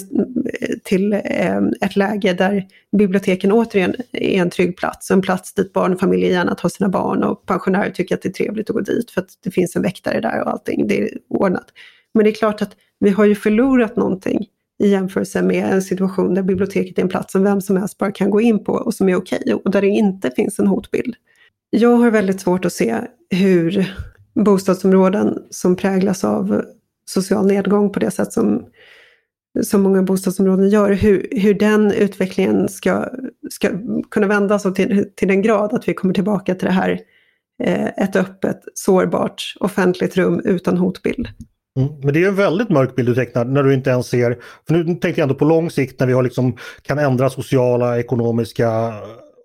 till 0.85 1.21
ehm, 1.25 1.73
ett 1.81 1.97
läge 1.97 2.33
där 2.33 2.67
biblioteken 2.99 3.53
återigen 3.53 3.95
är 4.13 4.41
en 4.41 4.51
trygg 4.51 4.77
plats. 4.77 5.11
En 5.11 5.23
plats 5.23 5.55
dit 5.55 5.73
barnfamiljer 5.73 6.31
gärna 6.31 6.55
tar 6.55 6.69
sina 6.69 6.89
barn 6.89 7.23
och 7.23 7.47
pensionärer 7.47 7.91
tycker 7.91 8.15
att 8.15 8.23
det 8.23 8.29
är 8.29 8.33
trevligt 8.33 8.71
att 8.71 8.77
gå 8.77 8.81
dit 8.81 9.11
för 9.11 9.21
att 9.21 9.29
det 9.45 9.51
finns 9.51 9.77
en 9.77 9.83
väktare 9.83 10.21
där 10.21 10.43
och 10.43 10.51
allting, 10.51 10.89
det 10.89 11.03
är 11.03 11.19
ordnat. 11.29 11.67
Men 12.15 12.25
det 12.25 12.31
är 12.31 12.35
klart 12.35 12.63
att 12.63 12.77
vi 13.01 13.11
har 13.11 13.25
ju 13.25 13.35
förlorat 13.35 13.97
någonting 13.97 14.47
i 14.83 14.89
jämförelse 14.89 15.43
med 15.43 15.73
en 15.73 15.83
situation 15.83 16.35
där 16.35 16.43
biblioteket 16.43 16.99
är 16.99 17.03
en 17.03 17.09
plats 17.09 17.33
som 17.33 17.43
vem 17.43 17.61
som 17.61 17.77
helst 17.77 17.99
bara 17.99 18.13
kan 18.13 18.31
gå 18.31 18.41
in 18.41 18.65
på 18.65 18.73
och 18.73 18.95
som 18.95 19.09
är 19.09 19.17
okej 19.17 19.41
okay, 19.45 19.55
och 19.55 19.71
där 19.71 19.81
det 19.81 19.89
inte 19.89 20.31
finns 20.31 20.59
en 20.59 20.67
hotbild. 20.67 21.15
Jag 21.71 21.97
har 21.97 22.11
väldigt 22.11 22.41
svårt 22.41 22.65
att 22.65 22.73
se 22.73 22.97
hur 23.31 23.95
bostadsområden 24.35 25.39
som 25.51 25.77
präglas 25.77 26.25
av 26.25 26.63
social 27.07 27.47
nedgång 27.47 27.93
på 27.93 27.99
det 27.99 28.11
sätt 28.11 28.33
som, 28.33 28.67
som 29.63 29.83
många 29.83 30.03
bostadsområden 30.03 30.69
gör, 30.69 30.93
hur, 30.93 31.29
hur 31.31 31.55
den 31.55 31.93
utvecklingen 31.93 32.69
ska, 32.69 33.09
ska 33.51 33.69
kunna 34.11 34.27
vändas 34.27 34.75
till, 34.75 35.11
till 35.17 35.29
den 35.29 35.43
grad 35.43 35.75
att 35.75 35.89
vi 35.89 35.95
kommer 35.95 36.15
tillbaka 36.15 36.55
till 36.55 36.67
det 36.67 36.73
här 36.73 37.01
eh, 37.63 37.87
ett 37.87 38.17
öppet, 38.17 38.61
sårbart, 38.75 39.55
offentligt 39.61 40.17
rum 40.17 40.41
utan 40.45 40.77
hotbild. 40.77 41.29
Mm, 41.79 42.01
men 42.01 42.15
det 42.15 42.25
är 42.25 42.29
en 42.29 42.35
väldigt 42.35 42.69
mörk 42.69 42.95
bild 42.97 43.09
du 43.09 43.15
tecknar 43.15 43.45
när 43.45 43.63
du 43.63 43.75
inte 43.75 43.91
ens 43.91 44.07
ser, 44.07 44.39
för 44.67 44.75
nu 44.75 44.85
tänker 44.85 45.09
jag 45.09 45.19
ändå 45.19 45.35
på 45.35 45.45
lång 45.45 45.71
sikt 45.71 46.01
när 46.01 46.07
vi 46.07 46.13
har 46.13 46.23
liksom, 46.23 46.57
kan 46.83 46.99
ändra 46.99 47.31
sociala, 47.31 47.99
ekonomiska 47.99 48.93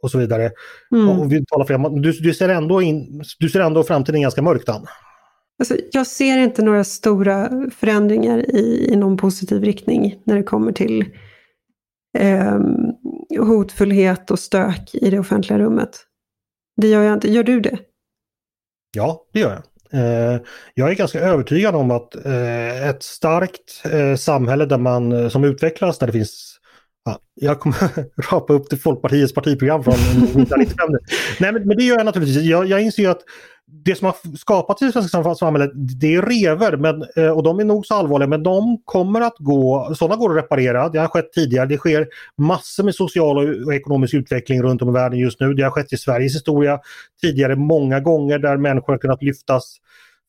och 0.01 0.11
så 0.11 0.17
vidare. 0.17 0.51
Mm. 0.91 1.09
Och 1.09 1.31
vi 1.31 1.45
talar 1.45 1.65
för, 1.65 2.01
du, 2.01 2.11
du, 2.11 2.33
ser 2.33 2.49
ändå 2.49 2.81
in, 2.81 3.23
du 3.39 3.49
ser 3.49 3.59
ändå 3.59 3.83
framtiden 3.83 4.21
ganska 4.21 4.41
mörkt 4.41 4.69
an. 4.69 4.85
Alltså, 5.59 5.75
jag 5.91 6.07
ser 6.07 6.37
inte 6.37 6.61
några 6.61 6.83
stora 6.83 7.49
förändringar 7.75 8.55
i, 8.55 8.89
i 8.93 8.95
någon 8.95 9.17
positiv 9.17 9.63
riktning 9.63 10.21
när 10.25 10.35
det 10.35 10.43
kommer 10.43 10.71
till 10.71 11.05
eh, 12.17 12.59
hotfullhet 13.39 14.31
och 14.31 14.39
stök 14.39 14.95
i 14.95 15.09
det 15.09 15.19
offentliga 15.19 15.59
rummet. 15.59 15.89
Det 16.81 16.87
gör 16.87 17.03
jag 17.03 17.13
inte. 17.13 17.31
Gör 17.31 17.43
du 17.43 17.59
det? 17.59 17.79
Ja, 18.95 19.25
det 19.33 19.39
gör 19.39 19.49
jag. 19.49 19.63
Eh, 19.93 20.41
jag 20.73 20.89
är 20.89 20.95
ganska 20.95 21.19
övertygad 21.19 21.75
om 21.75 21.91
att 21.91 22.25
eh, 22.25 22.89
ett 22.89 23.03
starkt 23.03 23.85
eh, 23.91 24.15
samhälle 24.15 24.65
där 24.65 24.77
man, 24.77 25.31
som 25.31 25.43
utvecklas, 25.43 25.97
där 25.97 26.07
det 26.07 26.13
finns 26.13 26.58
Ja, 27.05 27.19
jag 27.35 27.59
kommer 27.59 27.77
rapa 28.31 28.53
upp 28.53 28.69
till 28.69 28.79
Folkpartiets 28.79 29.33
partiprogram 29.33 29.83
från 29.83 29.93
1995. 29.93 30.87
Nej, 31.39 31.51
men, 31.53 31.67
men, 31.67 31.77
det 31.77 31.83
gör 31.83 31.97
jag 31.97 32.05
naturligtvis. 32.05 32.43
Jag, 32.43 32.65
jag 32.67 32.81
inser 32.81 33.03
ju 33.03 33.09
att 33.09 33.21
det 33.71 33.95
som 33.95 34.05
har 34.05 34.37
skapats 34.37 34.81
i 34.81 34.85
det 34.85 34.91
svenska 34.91 35.35
samhället, 35.35 35.71
det 35.73 36.15
är 36.15 36.21
rever 36.21 36.77
men, 36.77 37.05
eh, 37.15 37.31
och 37.31 37.43
de 37.43 37.59
är 37.59 37.63
nog 37.63 37.85
så 37.85 37.93
allvarliga 37.93 38.27
men 38.27 38.43
de 38.43 38.81
kommer 38.85 39.21
att 39.21 39.35
gå, 39.37 39.93
sådana 39.95 40.15
går 40.15 40.31
att 40.31 40.43
reparera. 40.43 40.89
Det 40.89 40.99
har 40.99 41.07
skett 41.07 41.33
tidigare. 41.33 41.65
Det 41.65 41.77
sker 41.77 42.07
massor 42.37 42.83
med 42.83 42.95
social 42.95 43.65
och 43.65 43.73
ekonomisk 43.73 44.13
utveckling 44.13 44.61
runt 44.61 44.81
om 44.81 44.89
i 44.89 44.91
världen 44.91 45.19
just 45.19 45.39
nu. 45.39 45.53
Det 45.53 45.63
har 45.63 45.71
skett 45.71 45.93
i 45.93 45.97
Sveriges 45.97 46.35
historia 46.35 46.79
tidigare 47.21 47.55
många 47.55 47.99
gånger 47.99 48.39
där 48.39 48.57
människor 48.57 48.93
har 48.93 48.97
kunnat 48.97 49.23
lyftas 49.23 49.77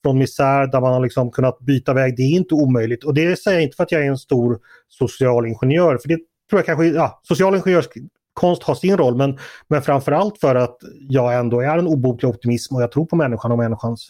från 0.03 0.19
misär, 0.19 0.67
där 0.67 0.81
man 0.81 0.93
har 0.93 1.01
liksom 1.01 1.31
kunnat 1.31 1.59
byta 1.59 1.95
väg. 1.95 2.17
Det 2.17 2.23
är 2.23 2.37
inte 2.37 2.55
omöjligt 2.55 3.05
och 3.05 3.15
det 3.15 3.39
säger 3.39 3.57
jag 3.57 3.65
inte 3.65 3.77
för 3.77 3.85
att 3.85 3.93
jag 3.93 4.03
är 4.03 4.09
en 4.09 4.19
stor 4.19 4.59
socialingenjör. 4.89 5.99
För 5.99 6.09
det 6.09 6.19
tror 6.51 6.59
jag 6.59 6.67
kanske, 6.67 6.87
ja, 6.87 7.21
social 7.23 7.55
ingenjörskonst 7.55 8.63
har 8.63 8.75
sin 8.75 8.97
roll 8.97 9.17
men, 9.17 9.39
men 9.69 9.83
framförallt 9.83 10.39
för 10.39 10.55
att 10.55 10.77
jag 11.09 11.35
ändå 11.35 11.61
är 11.61 11.79
en 11.79 11.87
obotlig 11.87 12.29
optimism 12.29 12.75
och 12.75 12.83
jag 12.83 12.93
tror 12.93 13.07
på 13.07 13.17
människan 13.17 13.53
och 13.53 13.59
människans 13.59 14.09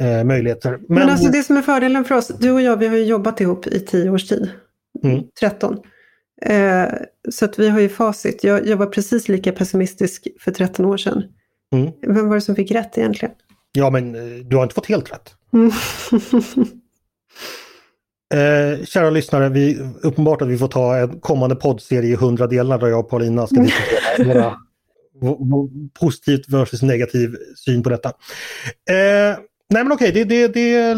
eh, 0.00 0.24
möjligheter. 0.24 0.70
Men, 0.70 0.80
men 0.88 1.10
alltså 1.10 1.28
det 1.28 1.42
som 1.42 1.56
är 1.56 1.62
fördelen 1.62 2.04
för 2.04 2.14
oss, 2.14 2.28
du 2.28 2.50
och 2.50 2.60
jag 2.60 2.76
vi 2.76 2.86
har 2.86 2.96
ju 2.96 3.04
jobbat 3.04 3.40
ihop 3.40 3.66
i 3.66 3.80
tio 3.80 4.10
års 4.10 4.28
tid. 4.28 4.50
Mm. 5.04 5.22
13. 5.40 5.78
Eh, 6.42 6.86
så 7.30 7.44
att 7.44 7.58
vi 7.58 7.68
har 7.68 7.80
ju 7.80 7.88
facit. 7.88 8.44
Jag, 8.44 8.66
jag, 8.66 8.76
var 8.76 8.86
precis 8.86 9.28
lika 9.28 9.52
pessimistisk 9.52 10.28
för 10.40 10.52
13 10.52 10.86
år 10.86 10.96
sedan. 10.96 11.22
Mm. 11.72 11.92
Vem 12.06 12.28
var 12.28 12.34
det 12.34 12.40
som 12.40 12.56
fick 12.56 12.70
rätt 12.70 12.98
egentligen? 12.98 13.34
Ja 13.72 13.90
men 13.90 14.14
eh, 14.14 14.44
du 14.44 14.56
har 14.56 14.62
inte 14.62 14.74
fått 14.74 14.86
helt 14.86 15.12
rätt. 15.12 15.34
Mm. 15.52 15.70
Eh, 18.34 18.84
kära 18.84 19.10
lyssnare, 19.10 19.48
vi, 19.48 19.78
uppenbart 20.02 20.42
att 20.42 20.48
vi 20.48 20.58
får 20.58 20.68
ta 20.68 20.96
en 20.96 21.20
kommande 21.20 21.56
poddserie 21.56 22.10
i 22.10 22.12
100 22.12 22.46
delar 22.46 22.78
där 22.78 22.86
jag 22.86 23.00
och 23.00 23.10
Paulina 23.10 23.46
ska 23.46 23.60
diskutera 23.60 24.54
våra 25.20 25.68
positivt 26.00 26.48
versus 26.48 26.82
negativ 26.82 27.36
syn 27.56 27.82
på 27.82 27.90
detta. 27.90 28.08
Eh, 28.08 29.38
nej 29.70 29.84
men 29.84 29.92
okej, 29.92 30.12
det, 30.12 30.24
det, 30.24 30.48
det, 30.48 30.94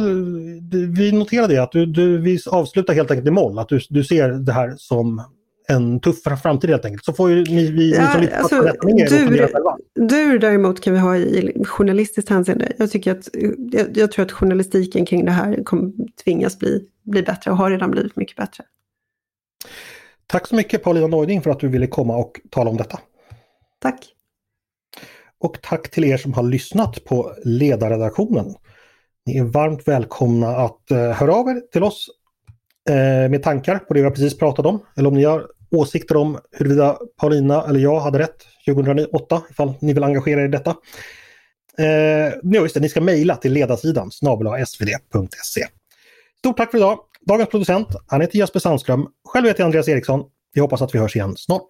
vi 0.87 1.12
noterar 1.12 1.49
det 1.49 1.59
att 1.59 1.72
du, 1.72 1.87
du, 1.87 2.18
vi 2.18 2.38
avslutar 2.46 2.94
helt 2.94 3.11
enkelt 3.11 3.29
i 3.29 3.31
moll. 3.31 3.59
Att 3.59 3.68
du, 3.68 3.81
du 3.88 4.05
ser 4.05 4.29
det 4.29 4.53
här 4.53 4.75
som 4.77 5.22
en 5.68 6.00
tuffare 6.00 6.37
framtid 6.37 6.70
helt 6.70 6.85
enkelt. 6.85 7.05
Så 7.05 7.12
får 7.12 7.31
ju 7.31 7.44
ni, 7.44 7.70
vi, 7.70 7.94
ja, 7.94 8.02
ni 8.02 8.12
som 8.12 8.20
lyssnar 8.20 8.38
alltså, 8.38 8.62
dur, 9.16 10.09
dur 10.09 10.38
däremot 10.38 10.81
kan 10.81 10.92
vi 10.92 10.98
ha 10.98 11.16
i 11.16 11.64
journalistiskt 11.64 12.31
hänseende. 12.31 12.72
Jag, 12.79 12.90
tycker 12.90 13.12
att, 13.12 13.29
jag, 13.72 13.96
jag, 13.96 14.12
tror 14.12 14.24
att 14.24 14.33
journalistiken 14.33 15.07
kring 15.07 15.24
det 15.24 15.31
här 15.31 15.64
kommer 15.64 15.92
tvingas 16.24 16.59
bli, 16.59 16.88
bli 17.02 17.22
bättre 17.22 17.50
och 17.50 17.57
har 17.57 17.70
redan 17.70 17.90
blivit 17.90 18.16
mycket 18.16 18.37
bättre. 18.37 18.64
Tack 20.26 20.46
så 20.46 20.55
mycket 20.55 20.83
Paulina 20.83 21.07
Neuding 21.07 21.42
för 21.42 21.50
att 21.50 21.61
du 21.61 21.68
ville 21.68 21.87
komma 21.87 22.16
och 22.16 22.40
tala 22.50 22.70
om 22.70 22.76
detta. 22.76 22.98
Tack. 23.79 24.12
Och 25.38 25.62
tack 25.62 25.90
till 25.90 26.05
er 26.05 26.16
som 26.16 26.33
har 26.33 26.42
lyssnat 26.42 27.05
på 27.05 27.35
ledarredaktionen. 27.44 28.55
Ni 29.26 29.38
är 29.38 29.44
varmt 29.44 29.88
välkomna 29.88 30.48
att 30.48 30.81
uh, 30.92 30.98
höra 30.98 31.35
av 31.35 31.48
er 31.48 31.61
till 31.72 31.83
oss 31.83 32.09
uh, 32.90 33.31
med 33.31 33.42
tankar 33.42 33.79
på 33.79 33.94
det 33.94 34.02
vi 34.02 34.11
precis 34.11 34.38
pratat 34.38 34.66
om. 34.66 34.81
Eller 34.96 35.09
om 35.09 35.14
ni 35.14 35.24
har 35.24 35.46
åsikter 35.70 36.16
om 36.16 36.38
huruvida 36.52 36.98
Paulina 37.20 37.64
eller 37.68 37.81
jag 37.81 38.00
hade 38.00 38.18
rätt 38.18 38.46
2008 38.68 39.42
ifall 39.50 39.74
ni 39.81 39.92
vill 39.92 40.05
engagera 40.05 40.40
er 40.40 40.44
i 40.44 40.48
detta. 40.48 40.74
Eh, 41.79 42.33
just 42.62 42.74
det, 42.74 42.81
ni 42.81 42.88
ska 42.88 43.00
mejla 43.00 43.37
till 43.37 43.52
ledarsidan 43.52 44.11
snabel 44.11 44.66
svd.se. 44.66 45.66
Stort 46.38 46.57
tack 46.57 46.70
för 46.70 46.79
idag! 46.79 46.98
Dagens 47.26 47.48
producent, 47.50 47.88
han 48.07 48.20
heter 48.20 48.38
Jesper 48.38 48.61
Sandström. 48.61 49.07
Själv 49.29 49.46
heter 49.46 49.61
jag 49.61 49.64
Andreas 49.64 49.88
Eriksson. 49.88 50.24
Vi 50.55 50.61
hoppas 50.61 50.83
att 50.83 50.94
vi 50.94 50.98
hörs 50.98 51.16
igen 51.16 51.37
snart. 51.37 51.66